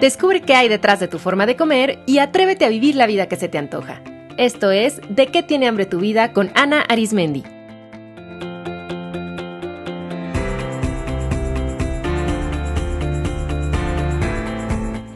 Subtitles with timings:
[0.00, 3.26] Descubre qué hay detrás de tu forma de comer y atrévete a vivir la vida
[3.26, 4.00] que se te antoja.
[4.36, 7.42] Esto es De qué tiene hambre tu vida con Ana Arismendi.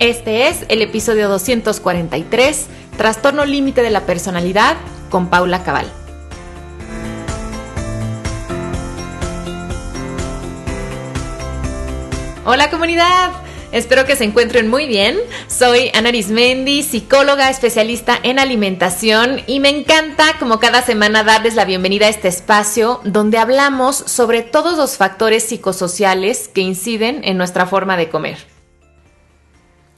[0.01, 4.77] Este es el episodio 243, Trastorno límite de la personalidad,
[5.11, 5.87] con Paula Cabal.
[12.45, 13.31] Hola comunidad,
[13.73, 15.19] Espero que se encuentren muy bien.
[15.49, 21.65] Soy Ana Arismendi, psicóloga especialista en alimentación y me encanta como cada semana darles la
[21.65, 27.65] bienvenida a este espacio donde hablamos sobre todos los factores psicosociales que inciden en nuestra
[27.65, 28.47] forma de comer.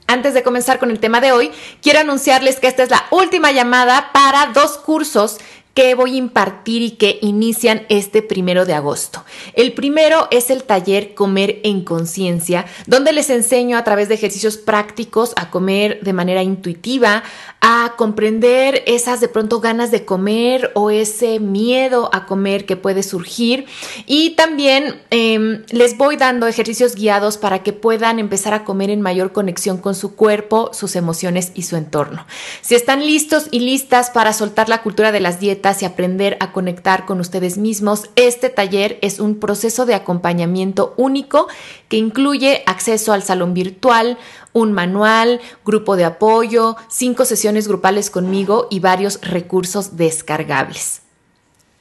[0.07, 3.51] Antes de comenzar con el tema de hoy, quiero anunciarles que esta es la última
[3.51, 5.37] llamada para dos cursos
[5.75, 9.25] que voy a impartir y que inician este primero de agosto.
[9.53, 14.55] El primero es el taller Comer en Conciencia, donde les enseño a través de ejercicios
[14.55, 17.23] prácticos a comer de manera intuitiva,
[17.59, 23.03] a comprender esas de pronto ganas de comer o ese miedo a comer que puede
[23.03, 23.65] surgir.
[24.05, 29.01] Y también em, les voy dando ejercicios guiados para que puedan empezar a comer en
[29.01, 32.25] mayor conexión con su cuerpo, sus emociones y su entorno.
[32.61, 36.51] Si están listos y listas para soltar la cultura de las dietas, y aprender a
[36.51, 41.47] conectar con ustedes mismos, este taller es un proceso de acompañamiento único
[41.89, 44.19] que incluye acceso al salón virtual,
[44.53, 51.01] un manual, grupo de apoyo, cinco sesiones grupales conmigo y varios recursos descargables.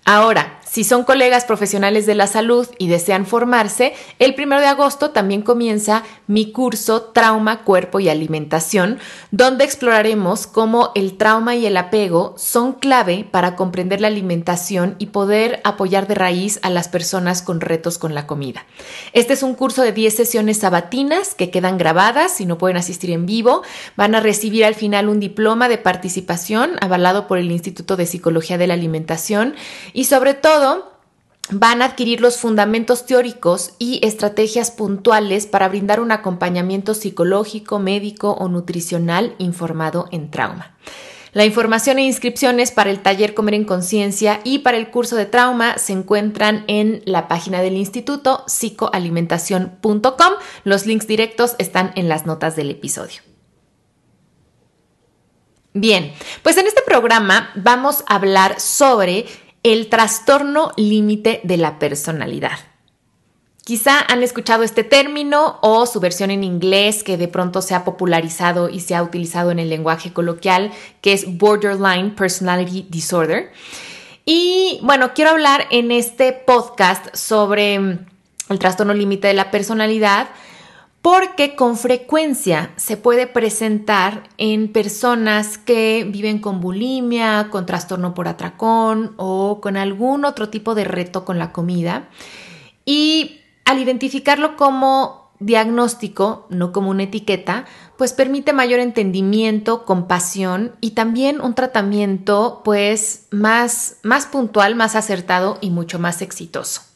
[0.06, 5.10] Ahora, si son colegas profesionales de la salud y desean formarse, el 1 de agosto
[5.10, 8.98] también comienza mi curso Trauma, Cuerpo y Alimentación,
[9.30, 15.06] donde exploraremos cómo el trauma y el apego son clave para comprender la alimentación y
[15.06, 18.66] poder apoyar de raíz a las personas con retos con la comida.
[19.12, 23.12] Este es un curso de 10 sesiones sabatinas que quedan grabadas si no pueden asistir
[23.12, 23.62] en vivo.
[23.94, 28.58] Van a recibir al final un diploma de participación avalado por el Instituto de Psicología
[28.58, 29.54] de la Alimentación
[29.92, 30.63] y sobre todo
[31.50, 38.32] van a adquirir los fundamentos teóricos y estrategias puntuales para brindar un acompañamiento psicológico, médico
[38.32, 40.76] o nutricional informado en trauma.
[41.34, 45.26] La información e inscripciones para el taller Comer en Conciencia y para el curso de
[45.26, 50.32] trauma se encuentran en la página del instituto psicoalimentación.com.
[50.62, 53.20] Los links directos están en las notas del episodio.
[55.76, 56.12] Bien,
[56.44, 59.26] pues en este programa vamos a hablar sobre
[59.64, 62.58] el trastorno límite de la personalidad.
[63.64, 67.82] Quizá han escuchado este término o su versión en inglés que de pronto se ha
[67.82, 70.70] popularizado y se ha utilizado en el lenguaje coloquial,
[71.00, 73.52] que es Borderline Personality Disorder.
[74.26, 80.28] Y bueno, quiero hablar en este podcast sobre el trastorno límite de la personalidad
[81.04, 88.26] porque con frecuencia se puede presentar en personas que viven con bulimia, con trastorno por
[88.26, 92.08] atracón o con algún otro tipo de reto con la comida.
[92.86, 97.66] Y al identificarlo como diagnóstico, no como una etiqueta,
[97.98, 105.58] pues permite mayor entendimiento, compasión y también un tratamiento pues más, más puntual, más acertado
[105.60, 106.93] y mucho más exitoso.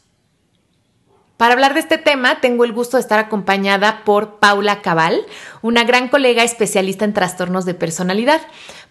[1.39, 5.25] Para hablar de este tema, tengo el gusto de estar acompañada por Paula Cabal,
[5.61, 8.41] una gran colega especialista en trastornos de personalidad.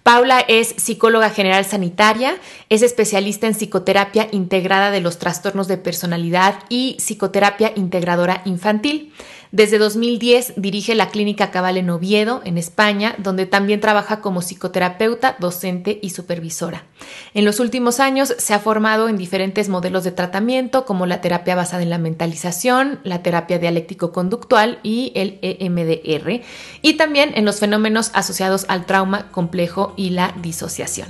[0.03, 2.39] Paula es psicóloga general sanitaria,
[2.71, 9.13] es especialista en psicoterapia integrada de los trastornos de personalidad y psicoterapia integradora infantil.
[9.51, 15.37] Desde 2010 dirige la Clínica Cabal en Oviedo, en España, donde también trabaja como psicoterapeuta,
[15.41, 16.85] docente y supervisora.
[17.33, 21.55] En los últimos años se ha formado en diferentes modelos de tratamiento, como la terapia
[21.55, 26.43] basada en la mentalización, la terapia dialéctico-conductual y el EMDR,
[26.83, 31.09] y también en los fenómenos asociados al trauma complejo y la disociación.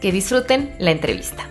[0.00, 1.46] Que disfruten la entrevista.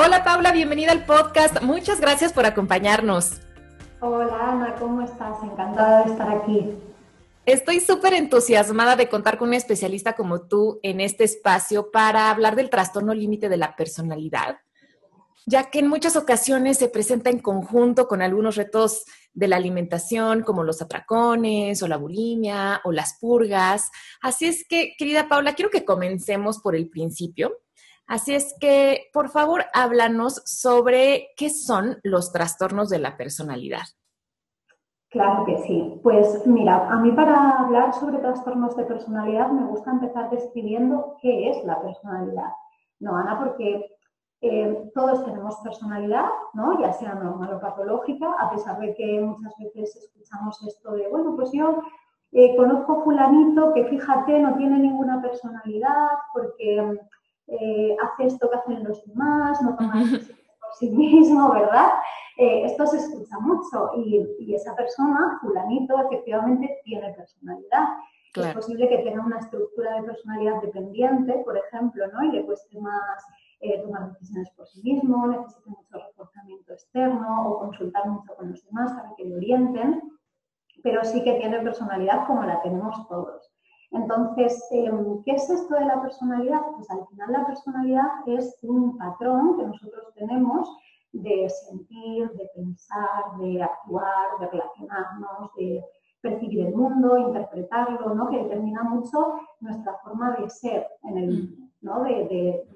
[0.00, 1.60] Hola Paula, bienvenida al podcast.
[1.60, 3.40] Muchas gracias por acompañarnos.
[3.98, 5.42] Hola Ana, ¿cómo estás?
[5.42, 6.72] Encantada de estar aquí.
[7.44, 12.54] Estoy súper entusiasmada de contar con un especialista como tú en este espacio para hablar
[12.54, 14.58] del trastorno límite de la personalidad,
[15.46, 19.04] ya que en muchas ocasiones se presenta en conjunto con algunos retos
[19.34, 23.90] de la alimentación, como los atracones o la bulimia o las purgas.
[24.22, 27.58] Así es que, querida Paula, quiero que comencemos por el principio
[28.08, 33.82] Así es que, por favor, háblanos sobre qué son los trastornos de la personalidad.
[35.10, 36.00] Claro que sí.
[36.02, 41.50] Pues mira, a mí para hablar sobre trastornos de personalidad me gusta empezar describiendo qué
[41.50, 42.50] es la personalidad.
[42.98, 43.94] No, Ana, porque
[44.40, 46.80] Eh, todos tenemos personalidad, ¿no?
[46.80, 51.34] ya sea normal o patológica, a pesar de que muchas veces escuchamos esto de, bueno,
[51.34, 51.82] pues yo
[52.30, 57.00] eh, conozco fulanito que fíjate no tiene ninguna personalidad porque
[57.48, 61.90] eh, hace esto que hacen los demás, no toma decisiones por sí mismo, ¿verdad?
[62.40, 67.88] esto se escucha mucho y, y, esa persona, fulanito, efectivamente tiene personalidad.
[68.32, 72.22] Es posible que tenga una estructura de personalidad dependiente, por ejemplo, ¿no?
[72.22, 73.24] y le cueste más
[73.60, 78.64] eh, tomar decisiones por sí mismo, necesite mucho reforzamiento externo o consultar mucho con los
[78.64, 80.02] demás para que le orienten,
[80.82, 83.52] pero sí que tiene personalidad como la tenemos todos.
[83.90, 86.60] Entonces, em, ¿qué es esto de la personalidad?
[86.76, 90.68] Pues al final la personalidad es un patrón que nosotros tenemos
[91.12, 95.84] de sentir, de pensar, de actuar, de relacionarnos, de
[96.20, 98.28] percibir el mundo, interpretarlo, ¿no?
[98.28, 101.32] que determina mucho nuestra forma de ser en el mm.
[101.32, 102.02] mundo, ¿no?
[102.02, 102.66] de,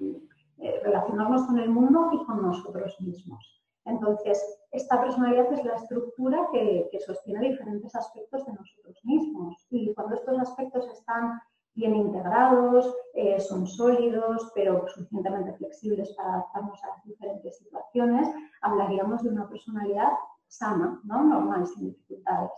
[0.59, 3.61] eh, relacionarnos con el mundo y con nosotros mismos.
[3.85, 4.41] Entonces,
[4.73, 9.67] esta personalidad es la estructura que, sostiene diferentes aspectos de nosotros mismos.
[9.69, 11.39] Y cuando estos aspectos están
[11.75, 18.27] bien integrados, eh, son sólidos, pero suficientemente flexibles para adaptarnos a las diferentes situaciones,
[18.61, 20.09] hablaríamos de una personalidad
[20.47, 21.23] sana, ¿no?
[21.23, 22.51] normal, sin dificultades.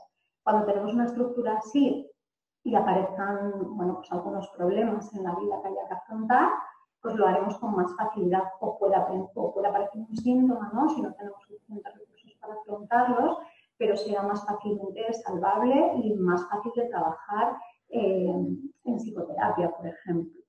[0.44, 2.10] Cuando tenemos una estructura así
[2.64, 6.50] y aparezcan bueno, pues algunos problemas en la vida que haya que afrontar,
[7.02, 10.90] pues lo haremos con más facilidad o puede, o aparecer un síntoma, ¿no?
[10.90, 12.05] Si no tenemos suficientes recursos
[12.46, 13.38] para afrontarlos,
[13.78, 17.58] pero será más fácilmente salvable y más fácil de trabajar
[17.90, 18.34] eh,
[18.86, 20.46] en psicoterapia, por ejemplo.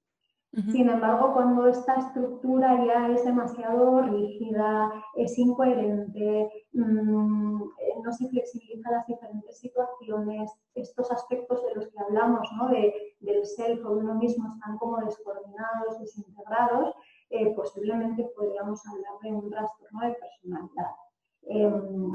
[0.72, 8.26] Sin embargo, cuando esta estructura ya es demasiado rígida, es incoherente, mm, eh, no se
[8.31, 12.69] flexibiliza las diferentes situaciones, estos aspectos de los que hablamos, ¿no?
[12.69, 16.94] de, del self o de uno mismo, están como descoordinados, desintegrados,
[17.28, 20.93] eh, posiblemente podríamos hablar de un trastorno de personalidad.
[21.46, 22.12] Em,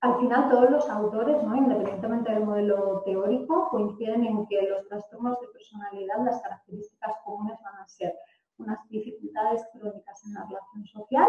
[0.00, 1.56] al final todos los autores, ¿no?
[1.56, 7.76] independientemente del modelo teórico, coinciden en que los trastornos de personalidad, las características comunes van
[7.76, 8.14] a ser
[8.58, 11.28] unas dificultades crónicas en la relación social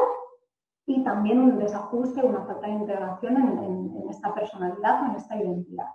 [0.86, 5.88] y también un desajuste, una falta de integración en, esta personalidad o en esta identidad.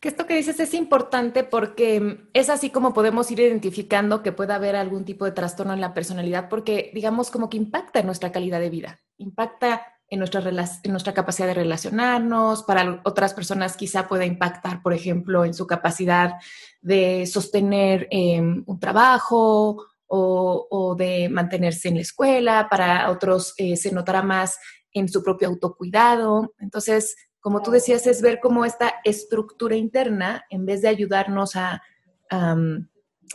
[0.00, 4.52] Que esto que dices es importante porque es así como podemos ir identificando que puede
[4.52, 8.30] haber algún tipo de trastorno en la personalidad porque digamos como que impacta en nuestra
[8.30, 10.40] calidad de vida, impacta en nuestra,
[10.82, 15.66] en nuestra capacidad de relacionarnos, para otras personas quizá pueda impactar, por ejemplo, en su
[15.66, 16.34] capacidad
[16.80, 23.90] de sostener em, un trabajo o, de mantenerse en la escuela, para otros eh, se
[23.92, 24.56] notará más
[24.92, 26.54] en su propio autocuidado.
[26.60, 27.16] Entonces,
[27.46, 31.80] como tú decías, es ver cómo esta estructura interna, en vez de ayudarnos a,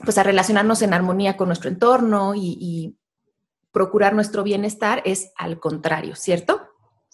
[0.03, 2.97] pues a relacionarnos en armonía con nuestro entorno y
[3.71, 6.59] procurar nuestro bienestar es al contrario, ¿cierto?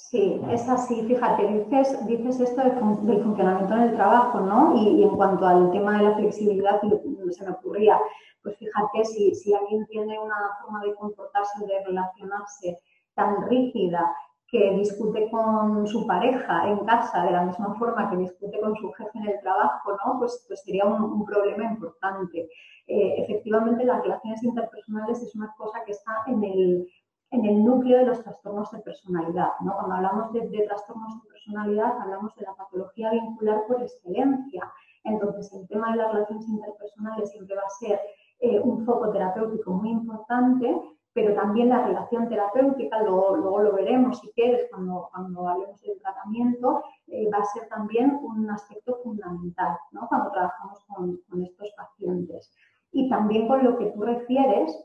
[0.09, 1.03] Sí, es así.
[1.05, 4.73] Fíjate, dices, dices esto del, funcionamiento en el trabajo, ¿no?
[4.75, 7.99] Y, en cuanto al tema de la flexibilidad, se me ocurría,
[8.41, 12.79] pues fíjate, si, si alguien tiene una forma de comportarse, de relacionarse
[13.13, 14.11] tan rígida,
[14.47, 18.91] que discute con su pareja en casa de la misma forma que discute con su
[18.93, 20.19] jefe en el trabajo, ¿no?
[20.19, 22.49] Pues, pues sería un, problema importante.
[22.87, 26.87] Eh, efectivamente, las relaciones interpersonales es una cosa que está en el,
[27.31, 29.49] en el núcleo de los trastornos de personalidad.
[29.61, 29.73] ¿no?
[29.75, 34.71] Cuando hablamos de, trastornos de personalidad, hablamos de la patología vincular por excelencia.
[35.03, 37.99] Entonces, el tema de las relaciones interpersonales siempre va a ser
[38.39, 40.79] eh, un foco terapéutico muy importante,
[41.17, 45.99] pero también la relación terapéutica, luego, luego lo veremos si quieres cuando, cuando hablemos del
[45.99, 50.07] tratamiento, eh, va a ser también un aspecto fundamental ¿no?
[50.09, 52.53] cuando trabajamos con, con estos pacientes.
[52.91, 54.79] Y también con lo que tú refieres,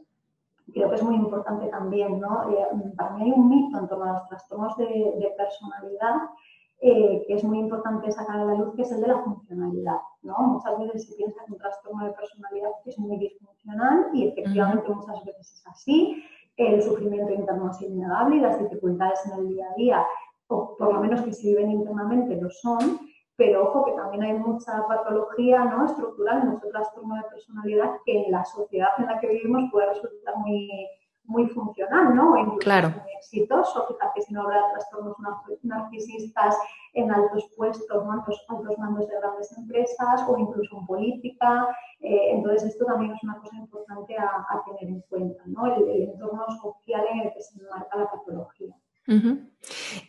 [0.72, 2.50] creo que es muy importante también, ¿no?
[2.50, 6.16] Eh, para mí hay un mito en torno a los trastornos de, personalidad
[6.84, 9.98] eh, que es muy importante sacar a la luz, que es el de la funcionalidad,
[10.22, 10.36] ¿no?
[10.38, 15.24] Muchas veces se piensa que un trastorno de personalidad es muy disfuncional y efectivamente muchas
[15.24, 16.24] veces es así.
[16.56, 20.06] El sufrimiento interno es innegable y las dificultades en el día a día,
[20.48, 22.98] o por lo menos que se viven internamente, lo son
[23.36, 25.86] pero ojo que también hay mucha patología ¿no?
[25.86, 30.36] estructural, mucho trastorno de personalidad que en la sociedad en la que vivimos puede resultar
[30.36, 30.70] muy,
[31.24, 32.36] muy funcional, ¿no?
[32.36, 32.90] Incluso claro.
[32.90, 33.86] muy exitoso.
[33.88, 35.16] Fíjate si no habrá trastornos
[35.62, 36.56] narcisistas
[36.94, 38.12] en altos puestos, ¿no?
[38.12, 41.68] altos, altos mandos de grandes empresas o incluso en política.
[42.00, 45.66] Eh, entonces, esto también es una cosa importante a, tener en cuenta, ¿no?
[45.74, 48.74] El, el, entorno social en el que se marca la patología.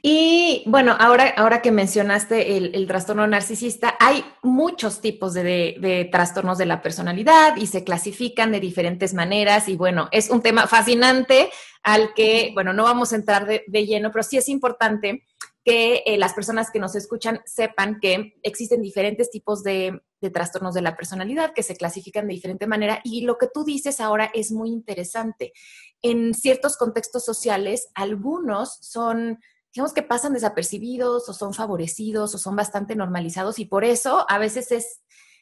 [0.02, 6.66] Y bueno, ahora, ahora que mencionaste el, trastorno narcisista, hay muchos tipos de, trastornos de
[6.66, 9.70] la personalidad y se clasifican de diferentes maneras.
[9.70, 11.50] Y bueno, es un tema fascinante
[11.84, 15.26] al que, bueno, no vamos a entrar de, lleno, pero sí es importante
[15.64, 20.74] que eh, las personas que nos escuchan sepan que existen diferentes tipos de, de, trastornos
[20.74, 24.32] de la personalidad que se clasifican de diferente manera y lo que tú dices ahora
[24.34, 25.54] es muy interesante.
[26.02, 29.40] En ciertos contextos sociales, algunos son
[29.74, 34.38] digamos que pasan desapercibidos o son favorecidos o son bastante normalizados y por eso a
[34.38, 35.02] veces es,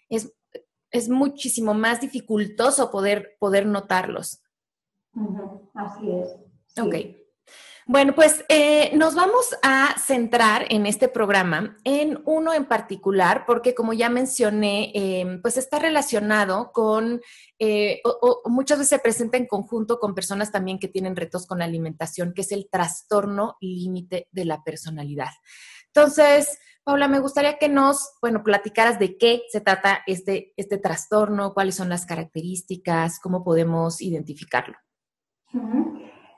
[0.09, 0.33] es,
[0.89, 4.41] es muchísimo más dificultoso poder, poder notarlos.
[5.73, 6.81] Así es.
[6.81, 7.20] Ok.
[7.91, 13.75] Bueno, pues eh, nos vamos a centrar en este programa en uno en particular, porque
[13.75, 17.19] como ya mencioné, em, pues está relacionado con,
[17.60, 21.60] eh, o, muchas veces se presenta en conjunto con personas también que tienen retos con
[21.60, 25.31] la alimentación, que es el trastorno límite de la personalidad.
[25.88, 31.53] Entonces, Paula, me gustaría que nos, bueno, platicaras de qué se trata este, este trastorno,
[31.53, 34.77] cuáles son las características, cómo podemos identificarlo.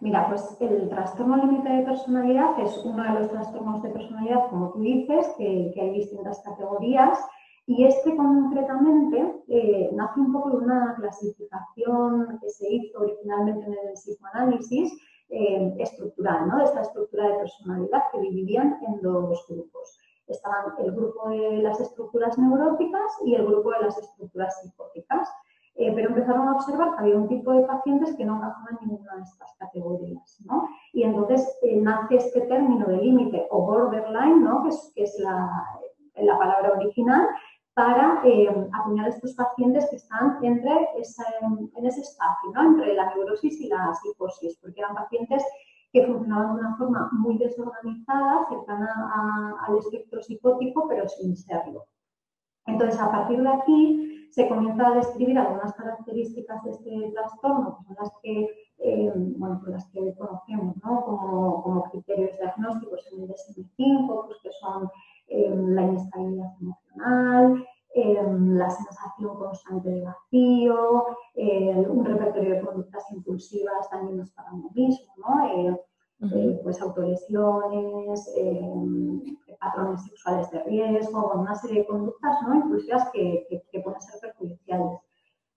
[0.04, 4.74] Mira, pues el trastorno límite de personalidad es uno de los trastornos de personalidad, como
[4.74, 7.18] tú dices, que, hay distintas categorías.
[7.66, 13.72] Y este concretamente eh, nace un poco de una clasificación que se hizo originalmente en
[13.72, 14.92] el psicoanálisis
[15.30, 16.58] eh, estructural, ¿no?
[16.58, 20.00] de esta estructura de personalidad que dividían en dos grupos.
[20.28, 25.30] Estaban el grupo de las estructuras neuróticas y el grupo de las estructuras psicóticas.
[25.76, 28.90] Eh, pero empezaron a observar que había un tipo de pacientes que no encajaban en
[28.90, 30.70] ninguna de estas categorías, ¿no?
[30.94, 34.64] Y entonces eh, nace este término de límite o borderline, ¿no?
[34.64, 34.70] Que
[35.04, 35.50] es, la,
[36.16, 37.28] la, palabra original,
[37.74, 42.62] para eh, acuñar a estos pacientes que están entre en ese espacio, ¿no?
[42.62, 45.44] Entre la neurosis y la psicosis, porque eran pacientes
[45.92, 51.86] que funcionaban de una forma muy desorganizada, cercana al espectro psicótico, pero sin serlo.
[52.68, 57.86] Entonces, a partir de aquí, se comienza a describir algunas características de este trastorno, que
[57.86, 58.50] son las que,
[58.80, 61.06] eh, bueno, pues las que conocemos ¿no?
[61.06, 64.90] como, criterios diagnósticos en el DSM-5, pues que son
[65.28, 67.64] eh, la inestabilidad emocional,
[67.94, 75.14] eh, la sensación constante de vacío, un repertorio de conductas impulsivas también para uno mismo.
[76.64, 78.34] Pues autolesiones,
[79.64, 82.56] patrones sexuales de riesgo, una serie de conductas ¿no?
[82.56, 85.00] impulsivas que, que, pueden ser perjudiciales.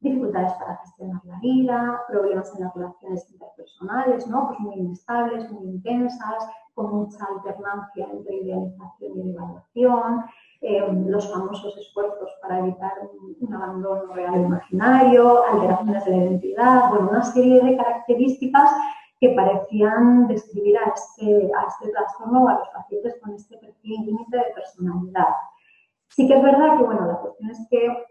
[0.01, 4.49] Dificultades para gestionar la vida, problemas en las relaciones interpersonales, ¿no?
[4.49, 10.25] pues muy inestables, muy intensas, con mucha alternancia entre idealización y evaluación,
[10.61, 12.93] eh, los famosos esfuerzos para evitar
[13.41, 18.71] un, abandono real imaginario, alteraciones de la identidad, bueno, una serie de características
[19.21, 24.07] que parecían describir a este, a este trastorno o a los pacientes con este perfil
[24.07, 25.29] límite de personalidad.
[26.09, 28.05] Sí que es verdad que, bueno, la cuestión es que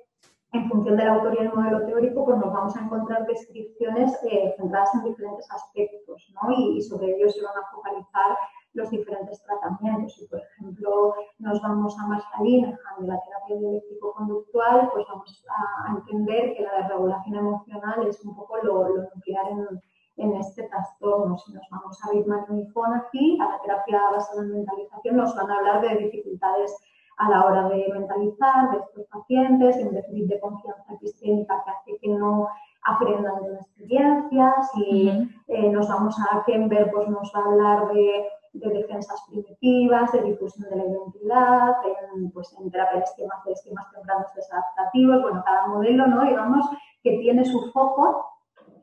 [0.52, 4.54] en función de la autoría del modelo teórico, pues nos vamos a encontrar descripciones eh,
[4.58, 6.52] centradas en diferentes aspectos, ¿no?
[6.52, 8.38] Y, sobre ellos se van a focalizar
[8.74, 10.16] los diferentes tratamientos.
[10.16, 16.56] Si, por ejemplo, nos vamos a Marshall de la terapia dialéctico-conductual, pues vamos a, entender
[16.56, 19.82] que la desregulación emocional es un poco lo, lo nuclear en,
[20.18, 21.38] en este trastorno.
[21.38, 25.52] Si nos vamos a Bitman y aquí, a la terapia basada en mentalización, nos van
[25.52, 26.76] a hablar de dificultades
[27.18, 32.00] a la hora de mentalizar de estos pacientes, un déficit de confianza epistémica que hace
[32.02, 32.50] que no
[32.84, 35.10] aprendan de las experiencias y
[35.48, 40.70] eh, nos vamos a Kember, pues nos va a hablar de, defensas primitivas, de difusión
[40.70, 41.76] de la identidad,
[42.16, 46.24] en, pues en terapia de esquemas, de esquemas tempranos desadaptativos, bueno, cada modelo, ¿no?
[46.24, 46.66] Digamos
[47.04, 48.35] que tiene su foco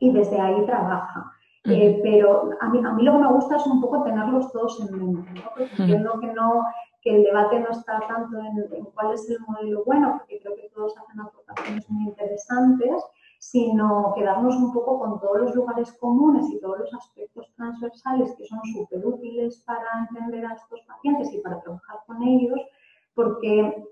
[0.03, 1.33] y desde ahí trabaja.
[1.65, 4.81] Eh, pero a mí, a mí lo que me gusta es un poco tenerlos todos
[4.81, 5.43] en mente, ¿no?
[5.57, 6.65] porque entiendo que, no,
[7.01, 10.71] que el debate no está tanto en, cuál es el modelo bueno, porque creo que
[10.75, 13.05] todos hacen aportaciones muy interesantes,
[13.39, 18.45] sino quedarnos un poco con todos los lugares comunes y todos los aspectos transversales que
[18.45, 22.61] son súper útiles para entender a estos pacientes y para trabajar con ellos,
[23.15, 23.87] porque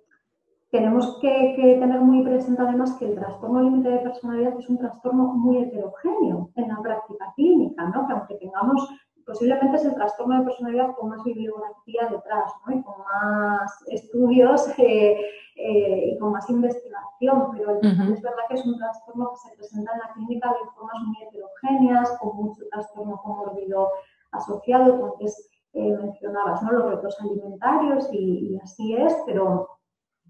[0.71, 5.35] tenemos que, tener muy presente además que el trastorno límite de personalidad es un trastorno
[5.35, 8.07] muy heterogéneo en la práctica clínica, ¿no?
[8.07, 8.89] que aunque tengamos,
[9.27, 12.77] posiblemente es el trastorno de personalidad con más bibliografía detrás ¿no?
[12.77, 15.21] y con más estudios eh,
[15.57, 19.93] eh, y con más investigación, pero es verdad que es un trastorno que se presenta
[19.93, 23.89] en la clínica de formas muy heterogéneas, con mucho trastorno comórbido
[24.31, 26.73] asociado, como antes eh, mencionabas, ¿no?
[26.73, 29.80] los retos alimentarios y, y así es, pero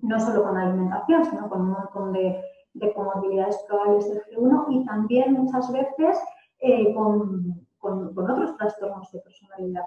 [0.02, 2.42] no solo con alimentación, sino con un montón de,
[2.74, 6.18] de comorbilidades probables del G1 y también muchas veces
[6.60, 9.82] eh, con, con, otros trastornos de personalidad,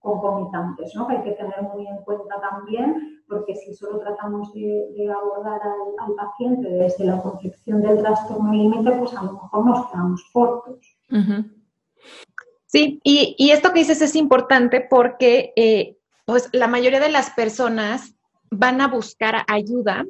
[0.00, 1.06] concomitantes, ¿no?
[1.06, 6.14] que hay que tener muy en cuenta también, porque si solo tratamos de, abordar al,
[6.14, 10.98] paciente desde la concepción del trastorno límite, pues a lo mejor nos quedamos cortos.
[12.66, 18.15] Sí, y, esto que dices es importante porque eh, pues la mayoría de las personas
[18.50, 20.04] van a buscar ayuda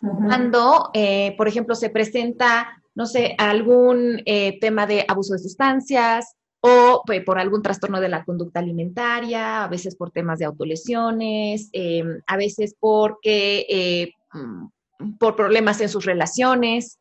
[0.00, 6.34] cuando, eh, por ejemplo, se presenta, no sé, algún eh, tema de abuso de sustancias
[6.60, 11.70] o pues, por algún trastorno de la conducta alimentaria, a veces por temas de autolesiones,
[11.72, 14.66] em, a veces porque mm,
[15.18, 16.98] por problemas en sus relaciones.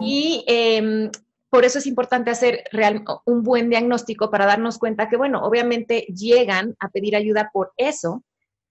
[0.00, 1.10] Y em,
[1.48, 2.64] por eso es importante hacer
[3.24, 8.22] un buen diagnóstico para darnos cuenta que, bueno, obviamente llegan a pedir ayuda por eso,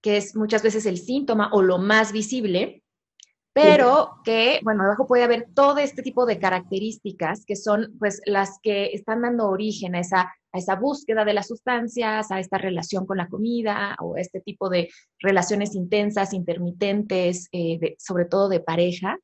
[0.01, 2.83] que es muchas veces el síntoma o lo más visible,
[3.53, 8.59] pero que, bueno, abajo puede haber todo este tipo de características que son pues las
[8.61, 13.05] que están dando origen a esa, a esa búsqueda de las sustancias, a esta relación
[13.05, 14.89] con la comida o este tipo de
[15.19, 19.17] relaciones intensas, intermitentes, eh, sobre todo de pareja.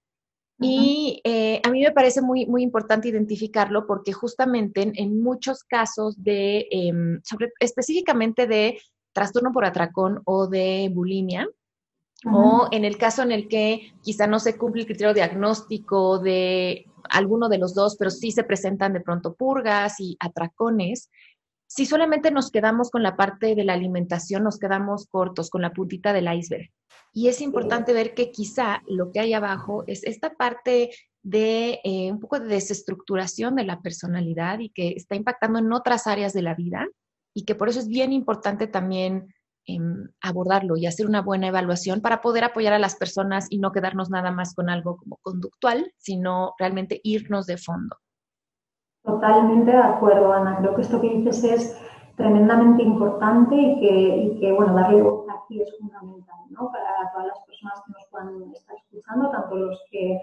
[0.60, 6.24] Y eh, a mí me parece muy, muy importante identificarlo porque justamente en, muchos casos
[6.24, 8.80] de, em, sobre, específicamente de
[9.16, 11.48] trastorno por atracón o de bulimia,
[12.32, 16.86] o en el caso en el que quizá no se cumple el criterio diagnóstico de
[17.10, 21.10] alguno de los dos, pero sí se presentan de pronto purgas y atracones,
[21.68, 25.74] si solamente nos quedamos con la parte de la alimentación, nos quedamos cortos, con la
[25.74, 26.70] puntita del iceberg.
[27.12, 30.92] Y es importante ver que quizá lo que hay abajo es esta parte
[31.24, 36.08] de eh, un poco de desestructuración de la personalidad y que está impactando en otras
[36.08, 36.88] áreas de la vida
[37.36, 39.28] y que por eso es bien importante también
[39.68, 43.72] em, abordarlo y hacer una buena evaluación para poder apoyar a las personas y no
[43.72, 47.98] quedarnos nada más con algo como conductual, sino realmente irnos de fondo.
[49.04, 50.58] Totalmente de acuerdo, Ana.
[50.60, 51.78] Creo que esto que dices es
[52.16, 56.72] tremendamente importante y que, que bueno, darle voz aquí es fundamental, ¿no?
[56.72, 60.20] Para todas las personas que nos puedan estar escuchando, tanto los que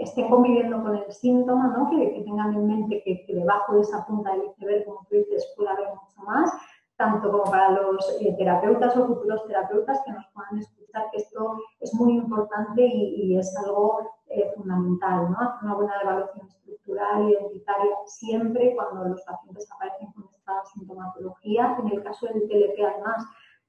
[0.00, 1.90] estén conviviendo con el síntoma, ¿no?
[1.90, 5.70] Que, tengan en mente que, debajo de esa punta del iceberg, como tú dices, puede
[5.70, 6.50] haber mucho más,
[6.96, 11.58] tanto como para los eh, terapeutas o futuros terapeutas que nos puedan escuchar, que esto
[11.80, 15.38] es muy importante y, es algo eh, fundamental, ¿no?
[15.38, 21.76] Hacer una buena evaluación estructural, identitaria, siempre cuando los pacientes aparecen con esta sintomatología.
[21.82, 23.24] En el caso del TLP, además,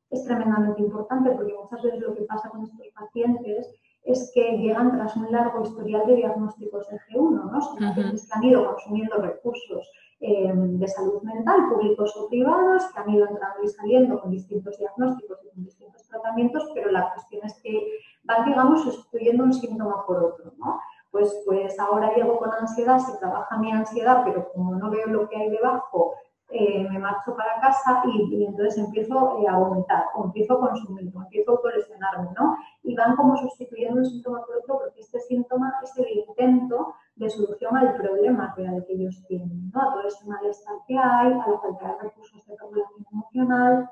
[0.10, 4.92] es tremendamente importante porque muchas veces lo que pasa con estos pacientes es que llegan
[4.94, 7.62] tras un largo historial de diagnósticos de G1, ¿no?
[7.62, 13.00] Son pacientes que han ido consumiendo recursos eh, de salud mental, públicos o privados, que
[13.00, 17.46] han ido entrando y saliendo con distintos diagnósticos y con distintos tratamientos, pero la cuestión
[17.46, 17.88] es que
[18.24, 20.80] van, digamos, sustituyendo un síntoma por otro, ¿no?
[21.12, 25.28] Pues, pues ahora llego con ansiedad, se trabaja mi ansiedad, pero como no veo lo
[25.28, 26.14] que hay debajo,
[26.54, 31.12] eh, me marcho para casa y, entonces empiezo eh, a vomitar, o empiezo a consumir,
[31.16, 32.58] o empiezo a autolesionarme, ¿no?
[32.84, 37.30] Y van como sustituyendo un síntoma por otro porque este síntoma es el intento de
[37.30, 39.82] solución al problema real que ellos tienen, ¿no?
[39.82, 43.90] A todo ese malestar que hay, a la falta de recursos de regulación emocional.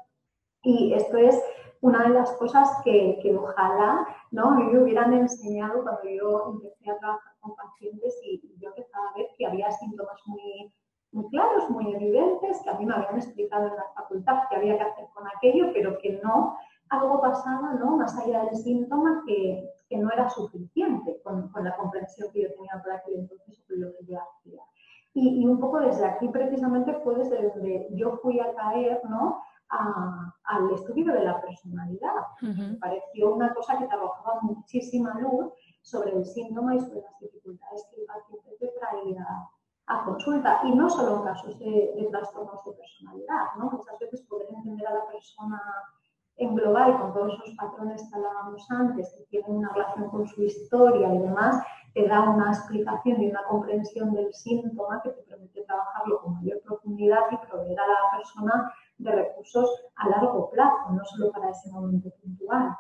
[0.61, 1.41] Y esto es
[1.81, 4.51] una de las cosas que, que ojalá ¿no?
[4.51, 9.17] me hubieran enseñado cuando yo empecé a trabajar con pacientes y, y yo empezaba a
[9.17, 10.73] ver que había síntomas muy
[11.11, 14.77] muy claros, muy evidentes, que a mí me habían explicado en la facultad que había
[14.77, 16.57] que hacer con aquello, pero que no,
[16.89, 17.97] algo pasaba, ¿no?
[17.97, 22.53] Más allá del síntoma, que, que no era suficiente con, con, la comprensión que yo
[22.53, 24.61] tenía por aquel entonces sobre lo que yo hacía.
[25.13, 29.41] Y, y, un poco desde aquí precisamente fue desde donde yo fui a caer, ¿no?
[29.71, 32.25] A, al estudio de la personalidad.
[32.41, 37.87] Me pareció una cosa que trabajaba muchísima luz sobre el síntoma y sobre las dificultades
[37.91, 39.27] que el paciente te traía
[39.89, 43.71] a consulta y no solo en casos de, trastornos de personalidad, ¿no?
[43.71, 45.61] Muchas veces poder entender a la persona
[46.37, 50.43] en global con todos esos patrones que hablábamos antes, que tienen una relación con su
[50.43, 51.61] historia y demás,
[51.93, 56.61] te da una explicación y una comprensión del síntoma que te permite trabajarlo con mayor
[56.61, 61.71] profundidad y proveer a la persona de recursos a largo plazo, no solo para ese
[61.71, 62.77] momento puntual.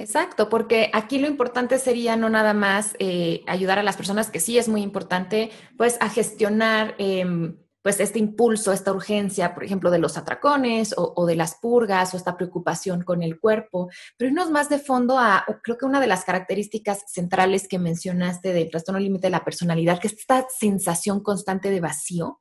[0.00, 4.38] Exacto, porque aquí lo importante sería no nada más eh, ayudar a las personas, que
[4.38, 9.90] sí es muy importante, pues a gestionar em, pues este impulso, esta urgencia, por ejemplo,
[9.90, 14.50] de los atracones o, de las purgas o esta preocupación con el cuerpo, pero irnos
[14.50, 19.00] más de fondo a, creo que una de las características centrales que mencionaste del trastorno
[19.00, 22.40] límite de la personalidad, que es esta sensación constante de vacío,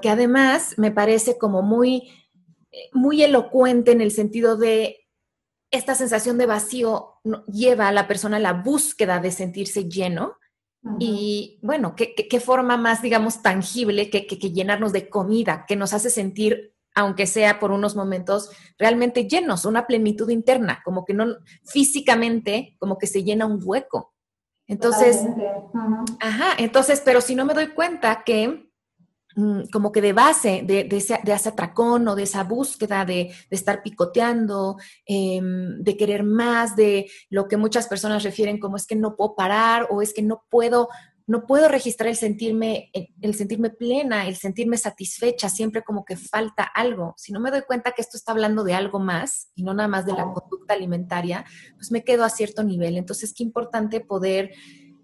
[0.00, 2.10] que además me parece como muy,
[2.72, 5.01] eh, muy elocuente en el sentido de
[5.72, 7.14] esta sensación de vacío
[7.46, 10.36] lleva a la persona a la búsqueda de sentirse lleno.
[10.98, 16.74] Y bueno, ¿qué, forma más, digamos, tangible que, llenarnos de comida, que nos hace sentir
[16.94, 22.98] aunque sea por unos momentos realmente llenos, una plenitud interna, como que no físicamente, como
[22.98, 24.12] que se llena un hueco.
[24.66, 25.24] Entonces,
[26.20, 28.70] ajá, entonces, pero si no me doy cuenta que
[29.72, 34.76] como que de base de, ese, de, atracón o de esa búsqueda de, estar picoteando,
[35.06, 39.34] em, de querer más, de lo que muchas personas refieren como es que no puedo
[39.34, 40.88] parar o es que no puedo
[41.26, 46.64] no puedo registrar el sentirme, el sentirme plena, el sentirme satisfecha, siempre como que falta
[46.64, 47.14] algo.
[47.16, 49.88] Si no me doy cuenta que esto está hablando de algo más y no nada
[49.88, 51.44] más de la conducta alimentaria,
[51.76, 52.96] pues me quedo a cierto nivel.
[52.96, 54.50] Entonces, qué importante poder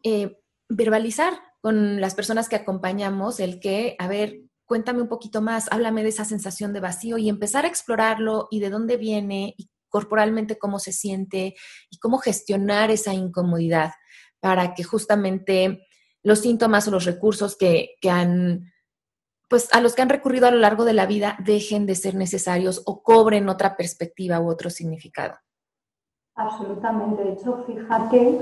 [0.03, 0.37] eh,
[0.69, 6.03] verbalizar con las personas que acompañamos el que, a ver, cuéntame un poquito más, háblame
[6.03, 10.59] de esa sensación de vacío y empezar a explorarlo y de dónde viene y corporalmente
[10.59, 11.55] cómo se siente
[11.91, 13.93] y cómo gestionar esa incomodidad
[14.41, 15.87] para que justamente
[16.23, 18.71] los síntomas o los recursos que, han,
[19.49, 22.15] pues a los que han recurrido a lo largo de la vida dejen de ser
[22.15, 25.39] necesarios o cobren otra perspectiva u otro significado.
[26.35, 27.25] Absolutamente.
[27.25, 28.39] De hecho, fíjate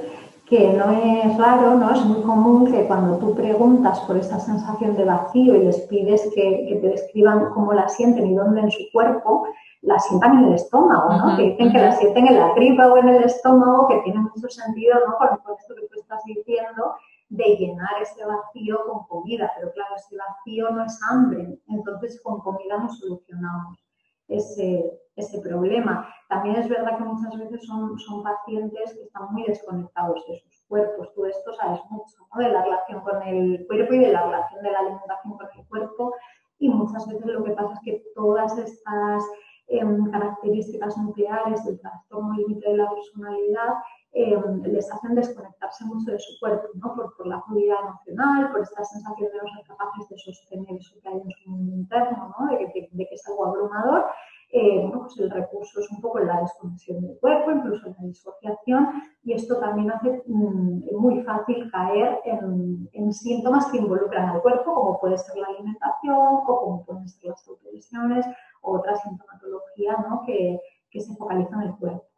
[0.48, 1.92] que no es raro, ¿no?
[1.92, 6.30] Es muy común que cuando tú preguntas por esa sensación de vacío y les pides
[6.34, 9.48] que, te describan cómo la sienten y dónde en su cuerpo,
[9.82, 11.36] la sientan en el estómago, ¿no?
[11.36, 14.48] que dicen que la sienten en la tripa o en el estómago, que tiene mucho
[14.48, 15.16] sentido, ¿no?
[15.18, 16.94] Con esto que tú estás diciendo,
[17.28, 22.40] de llenar ese vacío con comida, pero claro, ese vacío no es hambre, entonces con
[22.40, 23.85] comida no solucionamos
[24.28, 24.84] ese,
[25.16, 26.08] ese problema.
[26.28, 30.64] También es verdad que muchas veces son, son pacientes que están muy desconectados de sus
[30.68, 31.12] cuerpos.
[31.14, 32.42] Tú esto sabes mucho ¿no?
[32.42, 35.66] de la relación con el cuerpo y de la relación de la alimentación con el
[35.66, 36.14] cuerpo.
[36.58, 39.22] Y muchas veces lo que pasa es que todas estas
[39.68, 43.74] em, características nucleares del trastorno límite de la personalidad
[44.18, 46.94] eh, les hacen desconectarse mucho de su cuerpo, ¿no?
[46.94, 51.08] por, la fluidez emocional, por esta sensación de no ser capaces de sostener eso que
[51.10, 52.46] hay en su mundo interno, ¿no?
[52.46, 54.06] de, que, es algo abrumador.
[54.52, 59.02] Eh, bueno, pues el recurso es un poco la desconexión del cuerpo, incluso la disociación,
[59.22, 64.98] y esto también hace mm, muy fácil caer en, síntomas que involucran al cuerpo, como
[64.98, 68.24] puede ser la alimentación, o como pueden ser las autolesiones,
[68.62, 70.22] o otra sintomatología ¿no?
[70.24, 70.58] que,
[70.90, 72.15] que se focaliza en el cuerpo.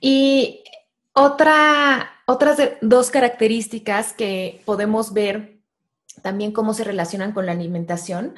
[0.00, 0.64] Y
[1.12, 5.60] otra, otras dos características que podemos ver
[6.22, 8.34] también cómo se relacionan con la alimentación.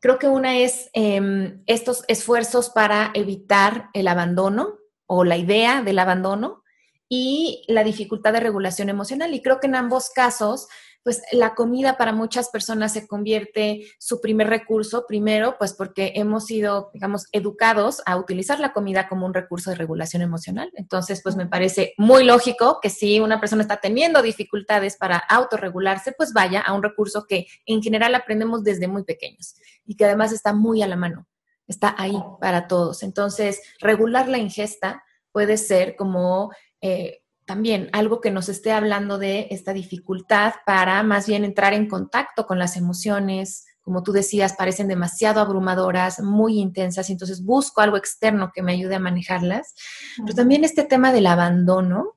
[0.00, 5.98] Creo que una es em, estos esfuerzos para evitar el abandono o la idea del
[5.98, 6.62] abandono
[7.08, 9.34] y la dificultad de regulación emocional.
[9.34, 10.68] Y creo que en ambos casos
[11.02, 16.46] pues la comida para muchas personas se convierte su primer recurso, primero, pues porque hemos
[16.46, 20.70] sido, digamos, educados a utilizar la comida como un recurso de regulación emocional.
[20.74, 26.12] Entonces, pues me parece muy lógico que si una persona está teniendo dificultades para autorregularse,
[26.12, 30.32] pues vaya a un recurso que en general aprendemos desde muy pequeños y que además
[30.32, 31.26] está muy a la mano,
[31.66, 33.02] está ahí para todos.
[33.02, 36.52] Entonces, regular la ingesta puede ser como...
[36.82, 41.88] Eh, también algo que nos esté hablando de esta dificultad para más bien entrar en
[41.88, 47.80] contacto con las emociones, como tú decías, parecen demasiado abrumadoras, muy intensas, y entonces busco
[47.80, 49.74] algo externo que me ayude a manejarlas.
[50.16, 52.14] Pero también este tema del abandono,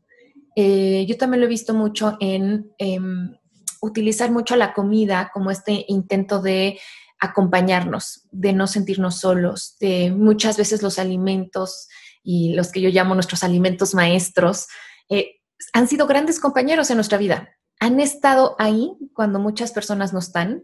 [0.55, 3.35] eh, yo también lo he visto mucho en em,
[3.81, 6.79] utilizar mucho la comida como este intento de
[7.19, 11.87] acompañarnos, de no sentirnos solos, de muchas veces los alimentos
[12.21, 14.67] y los que yo llamo nuestros alimentos maestros,
[15.09, 15.39] eh,
[15.71, 17.49] han sido grandes compañeros en nuestra vida.
[17.79, 20.63] Han estado ahí cuando muchas personas no están.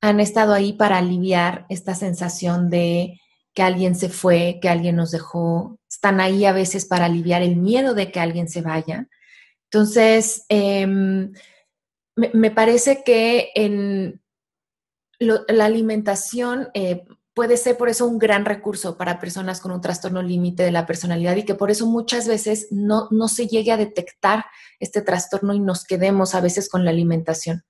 [0.00, 3.20] Han estado ahí para aliviar esta sensación de
[3.54, 5.78] que alguien se fue, que alguien nos dejó.
[5.88, 9.08] Están ahí a veces para aliviar el miedo de que alguien se vaya.
[9.70, 11.32] Entonces, em,
[12.16, 14.20] me, parece que en
[15.18, 20.22] la alimentación eh, puede ser por eso un gran recurso para personas con un trastorno
[20.22, 23.76] límite de la personalidad y que por eso muchas veces no, no se llegue a
[23.76, 24.44] detectar
[24.78, 27.62] este trastorno y nos quedemos a veces con la alimentación.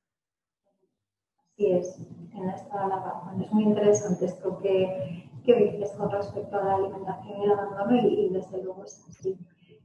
[1.54, 1.96] Así es,
[2.30, 3.42] tienes toda la razón.
[3.42, 7.96] Es muy interesante esto que, que dices con respecto a la alimentación y el abandono
[7.96, 9.38] y, desde luego es así.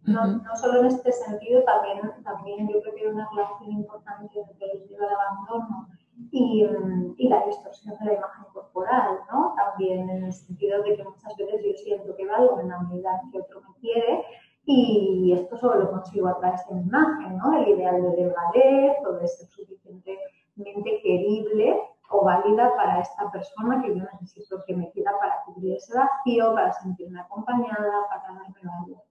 [0.04, 4.40] No, no, solo en este sentido, también, también yo creo que hay una relación importante
[4.40, 5.90] entre el miedo al abandono
[6.32, 6.66] y,
[7.18, 9.56] y, la distorsión de la imagen corporal, ¿no?
[9.56, 13.22] También en el sentido de que muchas veces yo siento que valgo en la medida
[13.32, 14.26] que otro me quiere
[14.66, 17.58] y esto solo lo consigo a través de mi imagen, ¿no?
[17.58, 23.96] El ideal de delgadez o de ser suficientemente querible o válida para esta persona que
[23.96, 29.04] yo necesito que me quiera para cubrir ese vacío, para sentirme acompañada, para darme valor.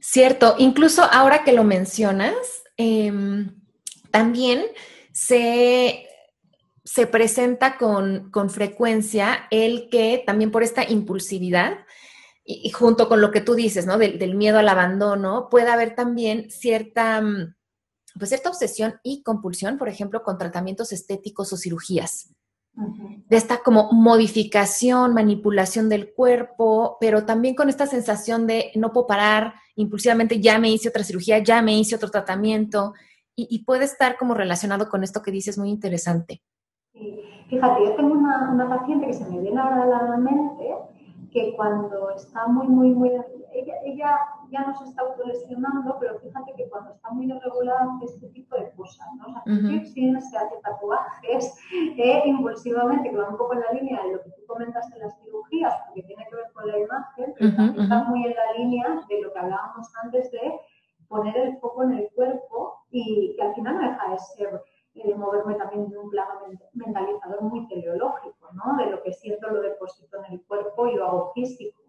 [0.00, 3.60] Cierto, incluso ahora que lo mencionas, em,
[4.10, 4.62] también
[5.18, 6.06] se,
[6.84, 11.78] se presenta con, frecuencia el que también por esta impulsividad
[12.44, 13.98] y, junto con lo que tú dices, ¿no?
[13.98, 17.56] Del, miedo al abandono, puede haber también cierta, mm,
[18.16, 22.30] pues cierta obsesión y compulsión, por ejemplo, con tratamientos estéticos o cirugías.
[22.74, 29.08] De esta como modificación, manipulación del cuerpo, pero también con esta sensación de no puedo
[29.08, 32.94] parar, impulsivamente ya me hice otra cirugía, ya me hice otro tratamiento,
[33.38, 36.42] y, puede estar como relacionado con esto que dices muy interesante.
[37.48, 40.74] Fíjate, yo tengo una, una, paciente que se me viene ahora a la mente
[41.30, 43.10] que cuando está muy, muy, muy...
[43.52, 44.18] Ella, ella
[44.50, 48.56] ya no se está autolesionando, pero fíjate que cuando está muy irregular hace este tipo
[48.56, 49.26] de cosas, ¿no?
[49.26, 51.56] O sea, uh se hace tatuajes
[51.96, 55.00] eh, impulsivamente, que va un poco en la línea de lo que tú comentas en
[55.00, 58.52] las cirugías, porque tiene que ver con la imagen, pero también está muy en la
[58.58, 60.52] línea de lo que hablábamos antes de
[61.08, 64.62] poner el foco en el cuerpo y que al final no deja de ser
[65.04, 66.40] de moverme también de un plano
[66.72, 68.76] mentalizador muy teleológico, ¿no?
[68.76, 71.80] De lo que siento lo deposito en el cuerpo y lo hago físico.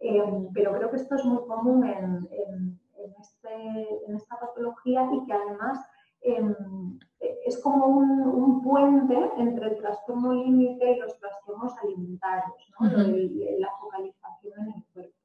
[0.00, 2.78] Em, pero creo que esto es muy común en,
[3.18, 5.86] este, en, esta patología y que además
[6.20, 12.88] em, es como un, puente entre el trastorno límite y los trastornos alimentarios, ¿no?
[12.88, 15.15] la focalización en el cuerpo.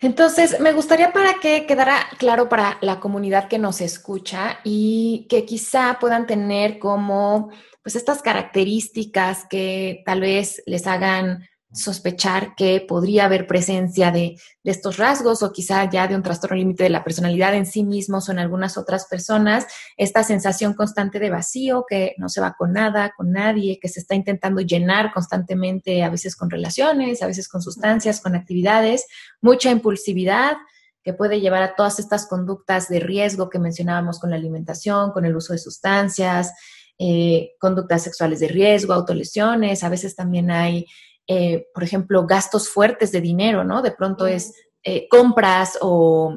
[0.00, 5.44] Entonces, me gustaría para que quedara claro para la comunidad que nos escucha y que
[5.44, 7.50] quizá puedan tener como
[7.82, 14.96] pues estas características que tal vez les hagan sospechar que podría haber presencia de, estos
[14.96, 18.32] rasgos o quizá ya de un trastorno límite de la personalidad en sí mismos o
[18.32, 19.66] en algunas otras personas,
[19.98, 24.00] esta sensación constante de vacío, que no se va con nada, con nadie, que se
[24.00, 29.06] está intentando llenar constantemente, a veces con relaciones, a veces con sustancias, con actividades,
[29.42, 30.56] mucha impulsividad
[31.02, 35.26] que puede llevar a todas estas conductas de riesgo que mencionábamos con la alimentación, con
[35.26, 36.54] el uso de sustancias,
[36.98, 40.86] eh, conductas sexuales de riesgo, autolesiones, a veces también hay
[41.26, 43.80] eh, por ejemplo, gastos fuertes de dinero, ¿no?
[43.82, 46.36] De pronto es eh, compras o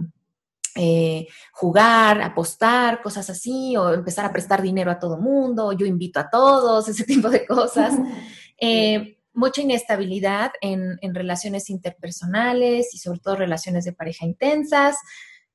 [0.75, 6.19] eh, jugar, apostar, cosas así, o empezar a prestar dinero a todo mundo, yo invito
[6.19, 7.93] a todos, ese tipo de cosas.
[9.33, 14.97] mucha inestabilidad en, en, relaciones interpersonales y sobre todo relaciones de pareja intensas,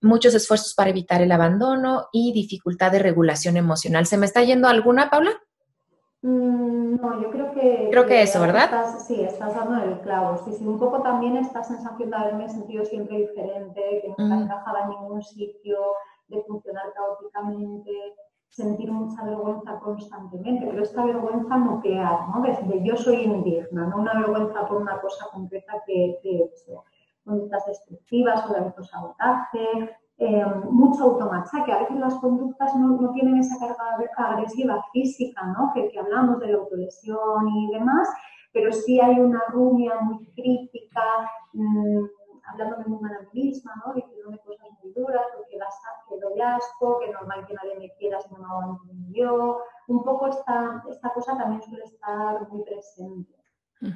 [0.01, 4.07] muchos esfuerzos para evitar el abandono y dificultad de regulación emocional.
[4.07, 5.33] ¿Se me está yendo alguna, Paula?
[6.23, 7.89] Mm, no, yo creo que...
[7.91, 8.97] Creo que, eso, ¿verdad?
[9.07, 10.39] sí, estás dando el clavo.
[10.39, 14.43] Sí, sí, un poco también esta sensación de haberme sentido siempre diferente, que nunca mm.
[14.43, 15.79] encajaba en ningún sitio,
[16.29, 17.91] de funcionar caóticamente,
[18.49, 22.43] sentir mucha vergüenza constantemente, pero esta vergüenza nuclear, ¿no?
[22.43, 26.85] Desde yo soy indigna, no una vergüenza por una cosa concreta que, que he hecho.
[27.25, 31.73] Conductas destructivas o de autosabotaje, eh, mucho automachaque.
[31.73, 35.73] A veces las conductas no, tienen esa carga agresiva física, ¿no?
[35.75, 38.09] que, hablamos de la autolesión y demás,
[38.53, 41.03] pero sí hay una rumia muy crítica,
[41.55, 42.05] mmm,
[42.45, 43.95] hablándome muy mal a mí misma, ¿no?
[43.95, 45.75] diciéndome cosas muy duras, porque las,
[46.09, 49.59] que doy asco, que normal que nadie me quiera si no me hago yo.
[49.89, 53.35] Un poco esta, esta cosa también suele estar muy presente.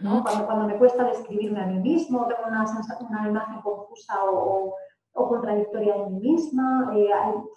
[0.01, 2.65] cuando, cuando me cuesta describirme a mí mismo, tengo una,
[3.09, 4.75] una imagen confusa o o
[5.17, 7.09] contradictoria en mí misma, eh,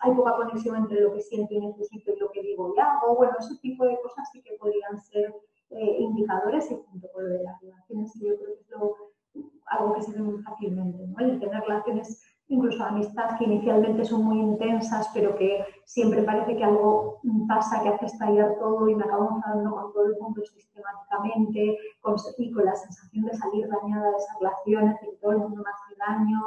[0.02, 3.16] hay, poca conexión entre lo que siento y necesito y lo que digo y hago.
[3.16, 5.34] Bueno, ese tipo de cosas sí que podrían ser
[5.72, 9.94] eh, indicadores y junto con lo de las relaciones, que yo creo que es algo
[9.94, 11.20] que se ve muy fácilmente, ¿no?
[11.20, 16.64] El tener relaciones, incluso amistad, que inicialmente son muy intensas, pero que siempre parece que
[16.64, 21.78] algo pasa que hace estallar todo y me acabo enfadando con todo el mundo sistemáticamente
[22.02, 25.38] con, y con la sensación de salir dañada de esas relaciones, de que todo el
[25.38, 26.40] mundo me hace daño,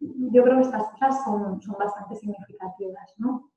[0.00, 3.50] yo creo que estas cosas son, bastante significativas, ¿no?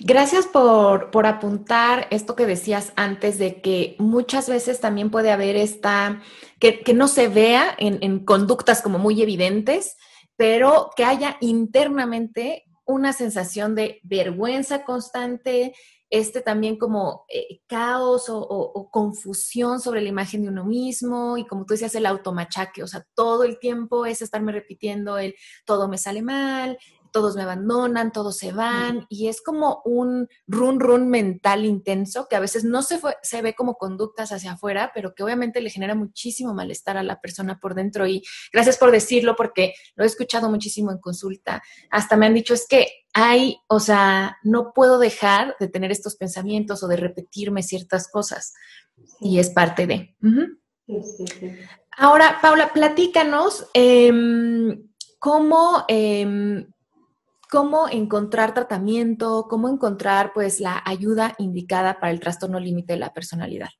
[0.00, 6.22] Gracias por, apuntar esto que decías antes de que muchas veces también puede haber esta,
[6.58, 9.96] que, no se vea en, conductas como muy evidentes,
[10.36, 15.74] pero que haya internamente una sensación de vergüenza constante,
[16.10, 21.66] este también como eh, caos o, confusión sobre la imagen de uno mismo y como
[21.66, 25.98] tú decías, el automachaque, o sea, todo el tiempo es estarme repitiendo el todo me
[25.98, 26.78] sale mal,
[27.16, 32.36] todos me abandonan, todos se van, y es como un run run mental intenso que
[32.36, 35.94] a veces no se, se ve como conductas hacia afuera, pero que obviamente le genera
[35.94, 38.06] muchísimo malestar a la persona por dentro.
[38.06, 41.62] Y gracias por decirlo porque lo he escuchado muchísimo en consulta.
[41.90, 42.86] Hasta me han dicho, es que
[43.18, 48.52] hay, o sea, no puedo dejar de tener estos pensamientos o de repetirme ciertas cosas.
[49.20, 50.14] Y es parte de.
[51.96, 54.86] Ahora, Paula, platícanos em,
[55.18, 56.66] cómo em,
[57.50, 63.14] cómo encontrar tratamiento, cómo encontrar pues la ayuda indicada para el trastorno límite de la
[63.14, 63.70] personalidad.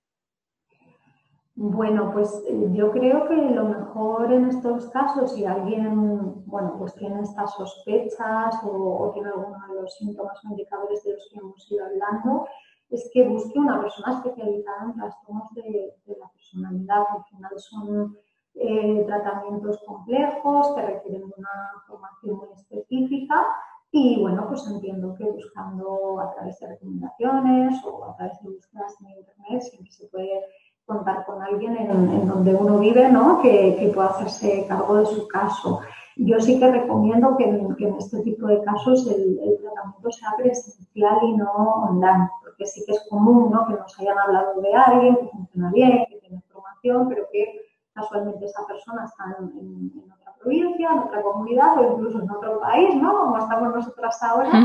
[1.59, 6.95] Bueno, pues eh, yo creo que lo mejor en estos casos, si alguien, bueno, pues
[6.97, 11.73] tiene estas sospechas o, tiene alguno de los síntomas o indicadores de los que hemos
[11.73, 12.47] ido hablando,
[12.91, 17.05] es que busque una persona especializada en trastornos de, la personalidad.
[17.17, 18.19] Al final son
[18.55, 23.47] eh, tratamientos complejos que requieren una formación muy específica
[23.91, 28.95] y bueno, pues entiendo que buscando a través de recomendaciones o a través de búsquedas
[29.01, 30.43] en internet siempre se puede
[30.87, 33.41] contar con alguien en, donde uno vive, ¿no?
[33.43, 35.81] Que, pueda hacerse cargo de su caso.
[36.17, 41.37] Yo sí que recomiendo que en, este tipo de casos el, tratamiento sea presencial y
[41.37, 43.67] no online, porque sí que es común ¿no?
[43.67, 47.61] que nos hayan hablado de alguien que funciona bien, que tiene formación, pero que
[47.93, 50.16] casualmente esa persona está en, otra
[50.47, 53.19] provincia, en otra comunidad o incluso en otro país, ¿no?
[53.19, 54.63] Como estamos nosotras ahora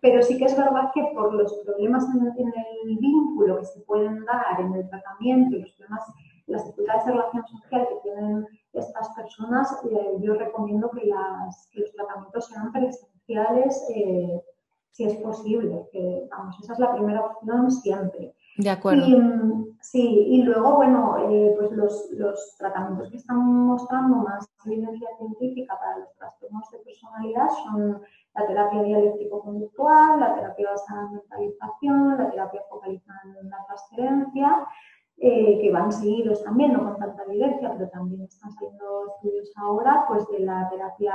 [0.00, 4.24] pero sí que es verdad que por los problemas en, el vínculo que se pueden
[4.24, 6.04] dar en el tratamiento y los problemas,
[6.46, 12.46] las dificultades de relación social que tienen estas personas, eh, yo recomiendo que, los tratamientos
[12.46, 14.42] sean presenciales eh,
[14.92, 15.88] si es posible.
[15.92, 18.34] Que, vamos, esa es la primera opción siempre.
[18.56, 19.06] De acuerdo.
[19.06, 25.08] Y, sí, y luego, bueno, eh, pues los, los, tratamientos que están mostrando más evidencia
[25.18, 28.02] científica para los trastornos de personalidad son
[28.34, 34.66] la terapia dialéctico-conductual, la terapia basada en mentalización, la terapia focalizada en la transferencia,
[35.22, 40.04] eh, que van seguidos también, no con tanta evidencia, pero también están saliendo estudios ahora,
[40.08, 41.12] pues de la terapia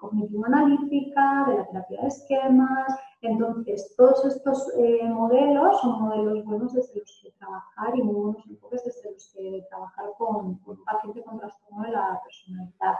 [0.00, 2.98] cognitivo-analítica, de la terapia de esquemas.
[3.20, 8.46] Entonces, todos estos eh, modelos son modelos buenos desde los que trabajar y muy buenos
[8.46, 12.94] enfoques desde los que trabajar con, con un paciente con trastorno de la personalidad.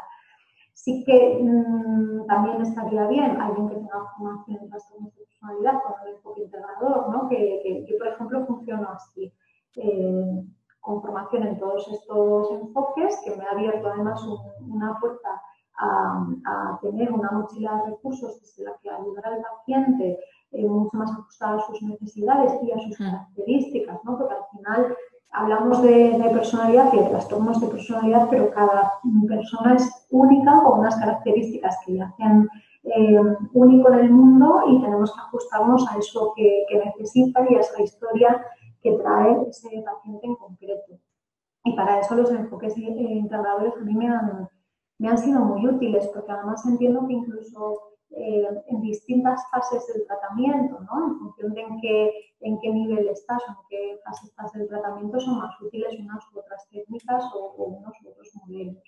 [0.75, 5.95] Sí que mm, también estaría bien alguien que tenga formación en trastornos de personalidad con
[6.03, 7.29] un enfoque integrador, ¿no?
[7.29, 9.33] que, yo, por ejemplo, funciono así,
[9.77, 10.45] eh,
[10.81, 14.23] con formación en todos estos enfoques, que me ha abierto además
[14.61, 15.43] una puerta
[15.81, 20.19] a, tener una mochila de recursos desde la que ayudar al paciente
[20.53, 23.05] eh, mucho más ajustada a sus necesidades y a sus mm.
[23.05, 24.19] características, ¿no?
[24.19, 24.97] porque al final
[25.33, 28.93] hablamos de, personalidad y de trastornos de personalidad, pero cada
[29.29, 32.49] persona es única con unas características que le hacen
[32.83, 33.21] eh,
[33.53, 37.83] único en el mundo y tenemos que ajustarnos a eso que, necesita y a esa
[37.83, 38.45] historia
[38.83, 40.99] que trae ese paciente en concreto.
[41.65, 44.49] Y para eso los enfoques integradores a mí me han,
[45.01, 50.07] me han sido muy útiles, porque además entiendo que incluso eh, en distintas fases del
[50.07, 51.07] tratamiento, ¿no?
[51.07, 52.11] En función de en qué,
[52.41, 56.23] en qué nivel estás o en qué fase estás del tratamiento, son más útiles unas
[56.35, 58.83] u otras técnicas o, unos u otros modelos.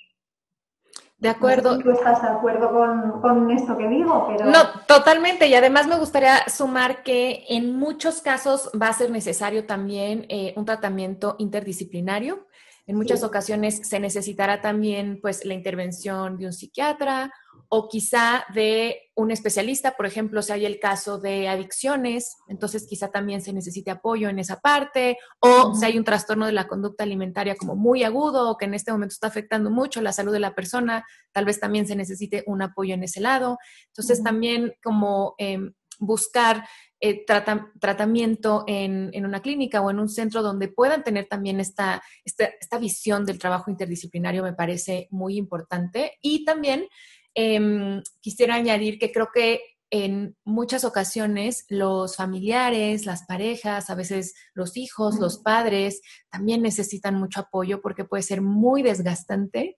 [1.16, 1.78] De acuerdo.
[1.78, 4.26] ¿Tú estás de acuerdo con, con, esto que digo?
[4.28, 4.50] Pero...
[4.50, 5.46] No, totalmente.
[5.46, 10.52] Y además me gustaría sumar que en muchos casos va a ser necesario también eh,
[10.56, 12.46] un tratamiento interdisciplinario.
[12.92, 17.32] En muchas ocasiones se necesitará también pues la intervención de un psiquiatra
[17.70, 23.10] o quizá de un especialista, por ejemplo, si hay el caso de adicciones, entonces quizá
[23.10, 27.04] también se necesite apoyo en esa parte, o si hay un trastorno de la conducta
[27.04, 30.40] alimentaria como muy agudo o que en este momento está afectando mucho la salud de
[30.40, 33.56] la persona, tal vez también se necesite un apoyo en ese lado.
[33.86, 36.68] Entonces también como em, buscar
[37.02, 42.46] eh, tratamiento en, una clínica o en un centro donde puedan tener también esta, esta,
[42.46, 46.18] esta visión del trabajo interdisciplinario me parece muy importante.
[46.22, 46.86] Y también
[47.34, 49.60] Em, quisiera añadir que creo que
[49.90, 57.14] en muchas ocasiones los familiares, las parejas, a veces los hijos, los padres, también necesitan
[57.14, 59.76] mucho apoyo porque puede ser muy desgastante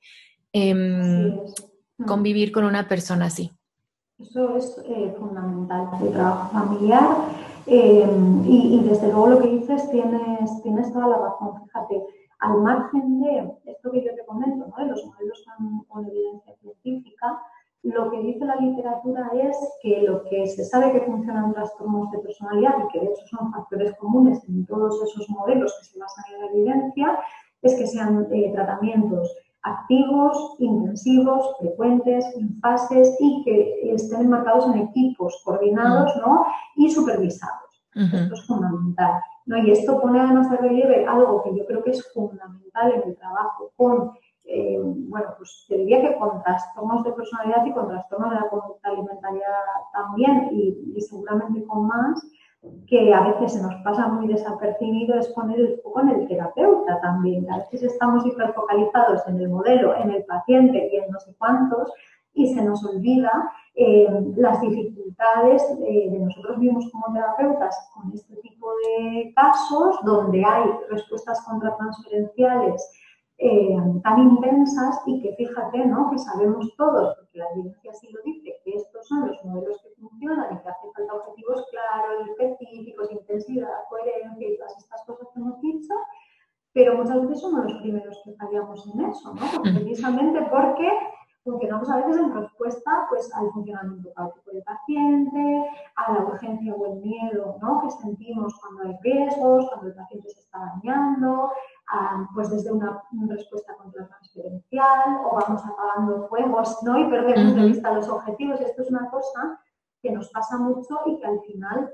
[0.52, 1.36] em,
[2.06, 3.52] convivir con una persona así.
[4.24, 7.04] Eso es eh, fundamental, el trabajo familiar.
[7.66, 11.62] Em, y, desde luego lo que dices tienes, tienes toda la razón.
[11.64, 12.02] Fíjate,
[12.38, 15.44] al margen de esto que yo te comento, de los modelos
[15.88, 17.38] con evidencia científica,
[17.82, 22.18] lo que dice la literatura es que lo que se sabe que funcionan trastornos de
[22.20, 26.24] personalidad y que de hecho son factores comunes en todos esos modelos que se basan
[26.34, 27.18] en evidencia,
[27.60, 34.82] es que sean eh, tratamientos activos, intensivos, frecuentes, en fases y que estén enmarcados en
[34.82, 36.46] equipos coordinados ¿no?
[36.76, 37.62] y supervisados.
[37.94, 39.22] Esto es fundamental.
[39.46, 39.58] ¿no?
[39.58, 43.16] Y esto pone además de relieve algo que yo creo que es fundamental en el
[43.16, 44.12] trabajo con,
[44.44, 48.48] eh, bueno, pues te diría que con trastornos de personalidad y con trastornos de la
[48.48, 49.46] conducta alimentaria
[49.92, 52.22] también, y, seguramente con más,
[52.86, 57.00] que a veces se nos pasa muy desapercibido es poner el foco en el terapeuta
[57.00, 57.50] también.
[57.50, 61.92] A veces estamos hiperfocalizados en el modelo, en el paciente y en no sé cuántos,
[62.34, 68.68] y se nos olvida eh, las dificultades de nosotros mismos como terapeutas con este tipo
[68.86, 72.90] de casos donde hay respuestas contratransferenciales
[73.38, 76.10] eh, tan intensas y que fíjate, ¿no?
[76.10, 79.90] Que sabemos todos, porque la evidencia sí lo dice, que estos son los modelos que
[80.00, 80.83] funcionan y que hacen
[81.94, 85.94] claros, específicos, intensidad, coherencia y todas estas cosas que hemos dicho,
[86.72, 89.62] pero muchas veces somos los primeros que fallamos en eso, ¿no?
[89.62, 90.90] Precisamente porque
[91.44, 96.86] funcionamos a veces en respuesta pues, al funcionamiento caótico del paciente, a la urgencia o
[96.86, 97.82] el miedo ¿no?
[97.82, 101.52] que sentimos cuando hay riesgos, cuando el paciente se está dañando,
[102.34, 106.98] pues desde una, respuesta contratransferencial o vamos apagando fuegos ¿no?
[106.98, 108.60] y perdemos de vista los objetivos.
[108.60, 109.60] Esto es una cosa
[110.04, 111.90] que nos pasa mucho y que al final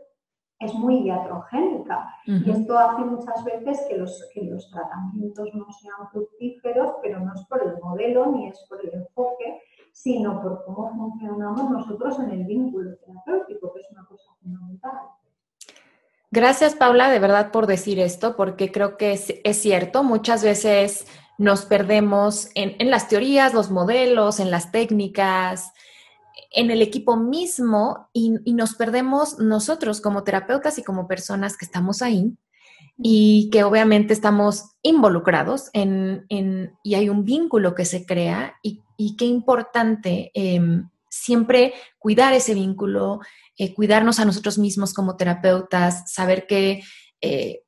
[0.58, 2.12] es muy iatrogénica.
[2.26, 7.32] Y esto hace muchas veces que los, que los tratamientos no sean fructíferos, pero no
[7.32, 12.30] es por el modelo ni es por el enfoque, sino por cómo funcionamos nosotros en
[12.30, 14.98] el vínculo terapéutico, que es una cosa fundamental.
[16.32, 20.02] Gracias, Paula, de verdad por decir esto, porque creo que es, cierto.
[20.02, 21.06] Muchas veces
[21.38, 25.72] nos perdemos en, en, las teorías, los modelos, en las técnicas,
[26.50, 32.02] en el equipo mismo y, nos perdemos nosotros como terapeutas y como personas que estamos
[32.02, 32.36] ahí
[33.02, 36.26] y que obviamente estamos involucrados en,
[36.82, 38.82] y hay un vínculo que se crea y,
[39.16, 43.20] qué importante em, siempre cuidar ese vínculo,
[43.56, 46.82] eh, cuidarnos a nosotros mismos como terapeutas, saber que
[47.22, 47.62] eh,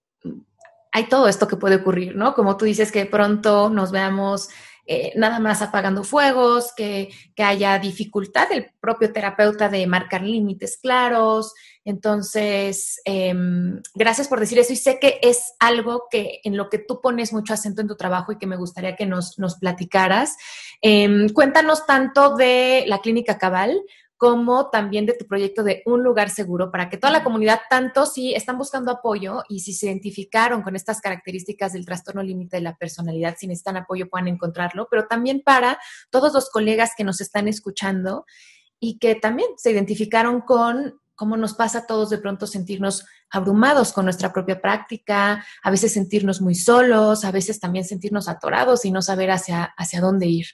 [0.93, 2.35] hay todo esto que puede ocurrir, ¿no?
[2.35, 4.51] Como tú dices que pronto nos veamos
[4.85, 11.55] eh, nada más apagando fuegos, que, haya dificultad del propio terapeuta de marcar límites claros.
[11.85, 16.79] Entonces, em, gracias por decir eso y sé que es algo que en lo que
[16.79, 20.37] tú pones mucho acento en tu trabajo y que me gustaría que nos, nos platicaras.
[20.81, 23.83] Em, cuéntanos tanto de la clínica Cabal
[24.23, 28.07] como también de tu proyecto de un lugar seguro para que toda la comunidad, tanto
[28.07, 32.63] si están buscando apoyo y si se identificaron con estas características del trastorno límite de
[32.63, 35.77] la personalidad, si necesitan apoyo puedan encontrarlo, pero también para
[36.09, 38.25] todos los colegas que nos están escuchando
[38.79, 43.93] y que también se identificaron con cómo nos pasa a todos de pronto sentirnos abrumados
[43.93, 48.93] con nuestra propia práctica, a veces sentirnos muy solos, a veces también sentirnos atorados y
[48.93, 50.47] no saber hacia, hacia dónde ir.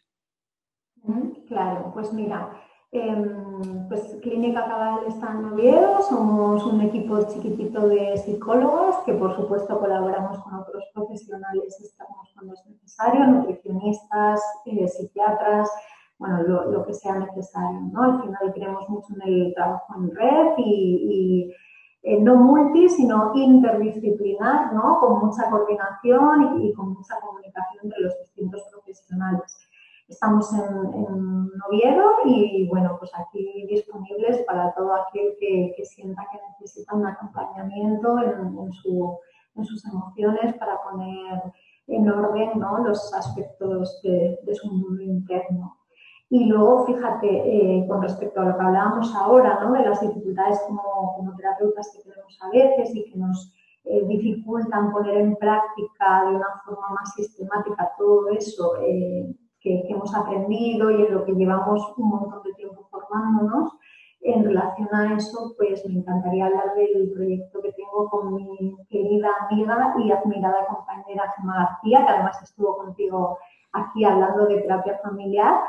[1.46, 8.16] Claro, pues mira, Em, pues Clínica Cabal está en Oviedo, somos un equipo chiquitito de
[8.16, 15.70] psicólogos que por supuesto colaboramos con otros profesionales estamos cuando es necesario, nutricionistas, eh, psiquiatras,
[16.18, 18.02] bueno, lo, que sea necesario, ¿no?
[18.04, 21.54] Al final creemos mucho en el trabajo en red y,
[22.02, 24.98] eh, no multi, sino interdisciplinar, ¿no?
[24.98, 29.67] Con mucha coordinación y, y con mucha comunicación entre los distintos profesionales.
[30.08, 36.38] Estamos en, en Oviedo y bueno, pues aquí disponibles para todo aquel que, sienta que
[36.50, 41.42] necesita un acompañamiento en, sus emociones para poner
[41.88, 42.50] en orden
[42.84, 45.76] los aspectos de, su mundo interno.
[46.30, 49.72] Y luego, fíjate, eh, con respecto a lo que hablábamos ahora, ¿no?
[49.72, 53.52] de las dificultades como, terapeutas que tenemos a veces y que nos
[53.84, 59.34] eh, dificultan poner en práctica de una forma más sistemática todo eso, eh,
[59.86, 63.72] que, hemos aprendido y en lo que llevamos un montón de tiempo formándonos.
[64.20, 69.28] En relación a eso, pues me encantaría hablar del proyecto que tengo con mi querida
[69.48, 73.38] amiga y admirada compañera Gemma García, que además estuvo contigo
[73.72, 75.62] aquí hablando de terapia familiar,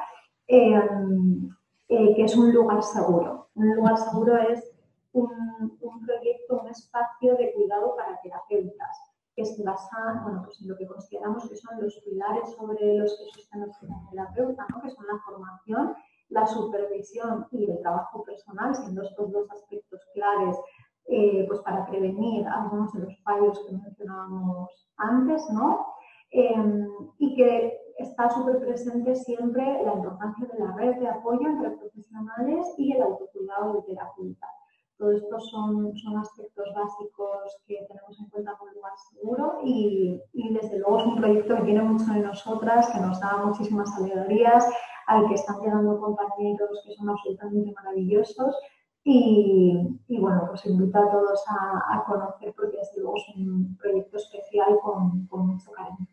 [0.48, 1.50] em,
[1.90, 3.50] eh, que es un lugar seguro.
[3.56, 4.72] Un lugar seguro es
[5.14, 9.09] un, un proyecto, un espacio de cuidado para terapeutas
[9.40, 13.18] que se basa bueno, pues en lo que consideramos que son los pilares sobre los
[13.18, 14.82] que sostenemos el terapeuta, ¿no?
[14.82, 15.96] que son la formación,
[16.28, 20.58] la supervisión y el trabajo personal, siendo estos dos aspectos claves
[21.06, 25.88] eh, pues para prevenir algunos de los fallos que mencionábamos antes, ¿no?
[26.32, 26.86] Em,
[27.18, 32.76] y que está súper presente siempre la importancia de la red de apoyo entre profesionales
[32.78, 34.48] y el autocuidado del terapeuta.
[35.00, 40.54] Todos estos son, son aspectos básicos que tenemos en cuenta como lugar seguro y, y,
[40.54, 44.68] desde luego es un proyecto que tiene mucho de nosotras, que nos da muchísimas alegrías,
[45.08, 48.54] al que están llegando compañeros que son absolutamente maravillosos
[49.06, 53.78] y, y bueno, pues invito a todos a, a, conocer porque desde luego es un
[53.78, 56.08] proyecto especial con, con mucho cariño.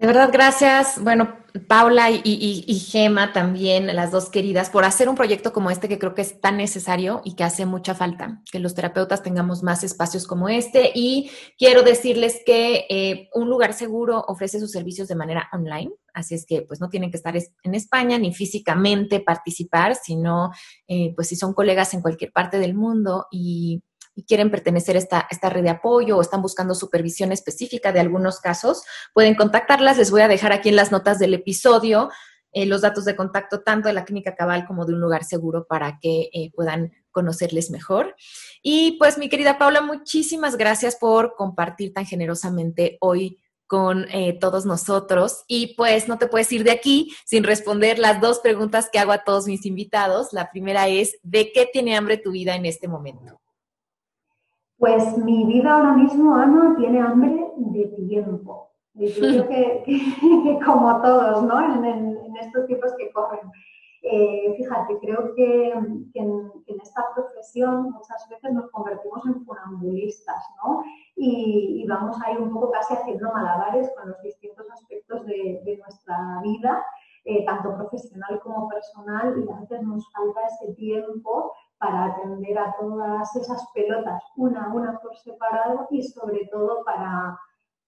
[0.00, 0.98] De verdad, gracias.
[1.04, 1.36] Bueno,
[1.68, 5.98] Paula y, y, Gema también, las dos queridas, por hacer un proyecto como este que
[5.98, 9.84] creo que es tan necesario y que hace mucha falta, que los terapeutas tengamos más
[9.84, 10.90] espacios como este.
[10.94, 16.34] Y quiero decirles que eh, un lugar seguro ofrece sus servicios de manera online, así
[16.34, 20.50] es que pues no tienen que estar en España ni físicamente participar, sino
[20.88, 23.82] eh, pues si son colegas en cualquier parte del mundo y
[24.24, 28.40] quieren pertenecer a esta, esta red de apoyo o están buscando supervisión específica de algunos
[28.40, 28.82] casos,
[29.14, 29.98] pueden contactarlas.
[29.98, 32.10] Les voy a dejar aquí en las notas del episodio
[32.52, 35.66] eh, los datos de contacto tanto de la clínica cabal como de un lugar seguro
[35.68, 38.16] para que eh, puedan conocerles mejor.
[38.62, 44.66] Y pues mi querida Paula, muchísimas gracias por compartir tan generosamente hoy con eh, todos
[44.66, 45.44] nosotros.
[45.46, 49.12] Y pues no te puedes ir de aquí sin responder las dos preguntas que hago
[49.12, 50.32] a todos mis invitados.
[50.32, 53.40] La primera es, ¿de qué tiene hambre tu vida en este momento?
[54.80, 58.70] Pues mi vida ahora mismo, Ana, tiene hambre de tiempo.
[58.94, 59.46] yo creo
[59.84, 61.84] que, como todos, ¿no?
[61.84, 63.40] En, estos tiempos que corren.
[64.00, 65.72] Eh, fíjate, creo que,
[66.14, 66.50] en,
[66.82, 70.82] esta profesión muchas veces nos convertimos en funambulistas, ¿no?
[71.14, 76.82] Y, vamos ahí un poco casi haciendo malabares con los distintos aspectos de, nuestra vida,
[77.26, 82.76] eh, tanto profesional como personal, y a veces nos falta ese tiempo para atender a
[82.78, 87.40] todas esas pelotas, una a una por separado y sobre todo para,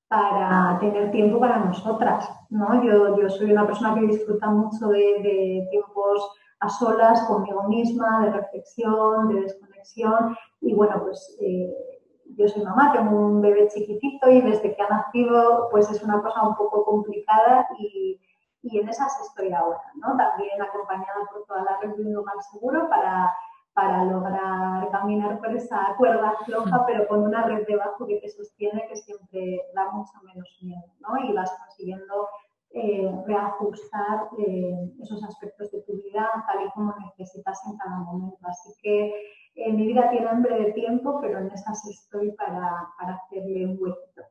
[0.09, 2.29] para tener tiempo para nosotras.
[2.49, 2.83] ¿no?
[2.83, 8.31] Yo, yo soy una persona que disfruta mucho de, tiempos a solas conmigo misma, de
[8.31, 12.01] reflexión, de desconexión y bueno, pues eh,
[12.35, 16.23] yo soy mamá, tengo un bebé chiquitito y desde que ha nacido pues es una
[16.23, 18.19] cosa un poco complicada y,
[18.63, 20.17] y en esas estoy ahora, ¿no?
[20.17, 23.35] También acompañada por toda la red de un lugar seguro para
[23.75, 28.87] para lograr caminar por esa cuerda floja, pero con una red debajo que te sostiene,
[28.89, 31.25] que siempre da mucho menos miedo, ¿no?
[31.25, 32.29] Y vas consiguiendo
[32.71, 38.39] eh, reajustar eh, esos aspectos de tu vida tal y como necesitas en cada momento.
[38.43, 39.13] Así que
[39.55, 43.79] eh, mi vida tiene hambre de tiempo, pero en esas estoy para, para hacerle un
[43.81, 44.23] huequito.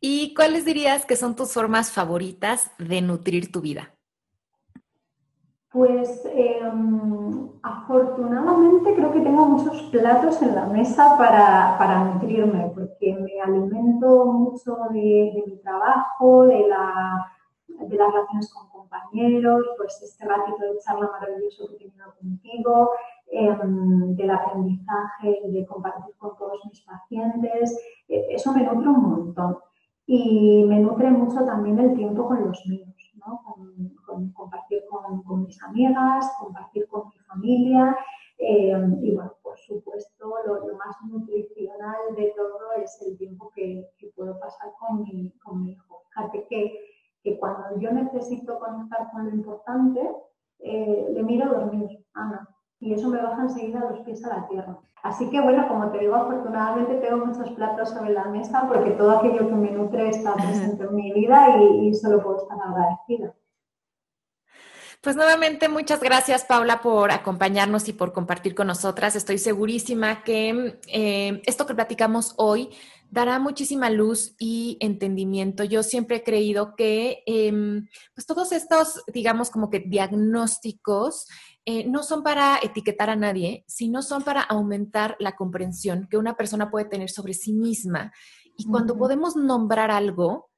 [0.00, 3.94] ¿Y cuáles dirías que son tus formas favoritas de nutrir tu vida?
[5.72, 13.40] Pues em, afortunadamente creo que tengo muchos platos en la mesa para, nutrirme, porque me
[13.40, 21.08] alimento mucho de, mi trabajo, de, las relaciones con compañeros, pues este ratito de charla
[21.12, 22.90] maravilloso que he tenido contigo,
[23.30, 27.78] em, del aprendizaje y de compartir con todos mis pacientes.
[28.08, 29.58] E, eso me nutre un montón.
[30.06, 32.99] Y me nutre mucho también el tiempo con los míos
[34.32, 37.96] compartir con, mis amigas, compartir con mi familia.
[38.38, 44.38] Eh, y bueno, por supuesto, lo, más nutricional de todo es el tiempo que, puedo
[44.38, 45.32] pasar con mi,
[45.70, 46.02] hijo.
[46.08, 50.00] Fíjate que, cuando yo necesito conectar con lo importante,
[50.58, 52.48] eh, le miro dormir, Ana,
[52.80, 54.78] y eso me baja enseguida los pies a la tierra.
[55.02, 59.18] Así que bueno, como te digo, afortunadamente tengo muchos platos sobre la mesa porque todo
[59.18, 63.34] aquello que me nutre está presente en mi vida y, solo puedo estar agradecida.
[65.00, 69.16] Pues nuevamente muchas gracias Paula por acompañarnos y por compartir con nosotras.
[69.16, 72.68] Estoy segurísima que eh, esto que platicamos hoy
[73.10, 75.64] dará muchísima luz y entendimiento.
[75.64, 81.26] Yo siempre he creído que em, pues todos estos, digamos, como que diagnósticos
[81.66, 86.36] eh, no son para etiquetar a nadie, sino son para aumentar la comprensión que una
[86.36, 88.12] persona puede tener sobre sí misma.
[88.56, 90.50] Y cuando podemos nombrar algo,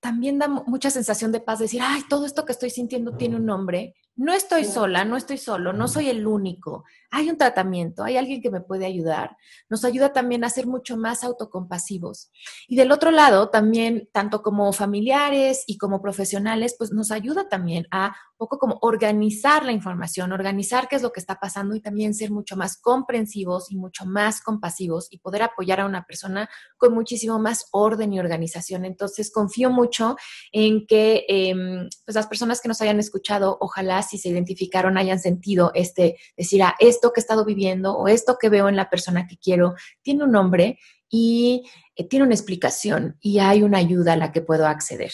[0.00, 3.46] también da mucha sensación de paz, decir, ay, todo esto que estoy sintiendo tiene un
[3.46, 6.84] nombre no estoy sola, no estoy solo, no soy el único.
[7.10, 9.36] Hay un tratamiento, hay alguien que me puede ayudar.
[9.68, 12.30] Nos ayuda también a ser mucho más autocompasivos.
[12.68, 17.86] Y del otro lado, también, tanto como familiares y como profesionales, pues nos ayuda también
[17.90, 22.14] a poco como organizar la información, organizar qué es lo que está pasando y también
[22.14, 26.48] ser mucho más comprensivos y mucho más compasivos y poder apoyar a una persona
[26.78, 28.84] con muchísimo más orden y organización.
[28.84, 30.16] Entonces, confío mucho
[30.52, 35.18] en que em, pues las personas que nos hayan escuchado, ojalá si se identificaron hayan
[35.18, 38.90] sentido este, decir, ah, esto que he estado viviendo o esto que veo en la
[38.90, 40.78] persona que quiero tiene un nombre
[41.08, 41.64] y
[41.96, 45.12] eh, tiene una explicación y hay una ayuda a la que puedo acceder.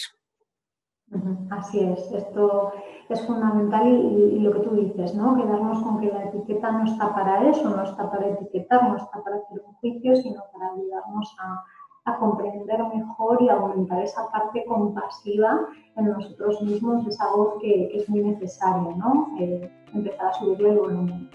[1.51, 2.73] Así es, esto
[3.09, 5.37] es fundamental y, lo que tú dices, ¿no?
[5.37, 9.23] Quedarnos con que la etiqueta no está para eso, no está para etiquetar, no está
[9.23, 11.63] para hacer un juicio, sino para ayudarnos a,
[12.07, 18.07] a comprender mejor y aumentar esa parte compasiva en nosotros mismos, esa voz que, es
[18.09, 19.35] muy necesaria, ¿no?
[19.39, 21.29] Eh, empezar a subirle el volumen.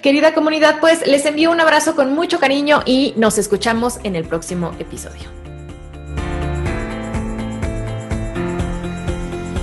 [0.00, 4.24] Querida comunidad, pues les envío un abrazo con mucho cariño y nos escuchamos en el
[4.24, 5.28] próximo episodio.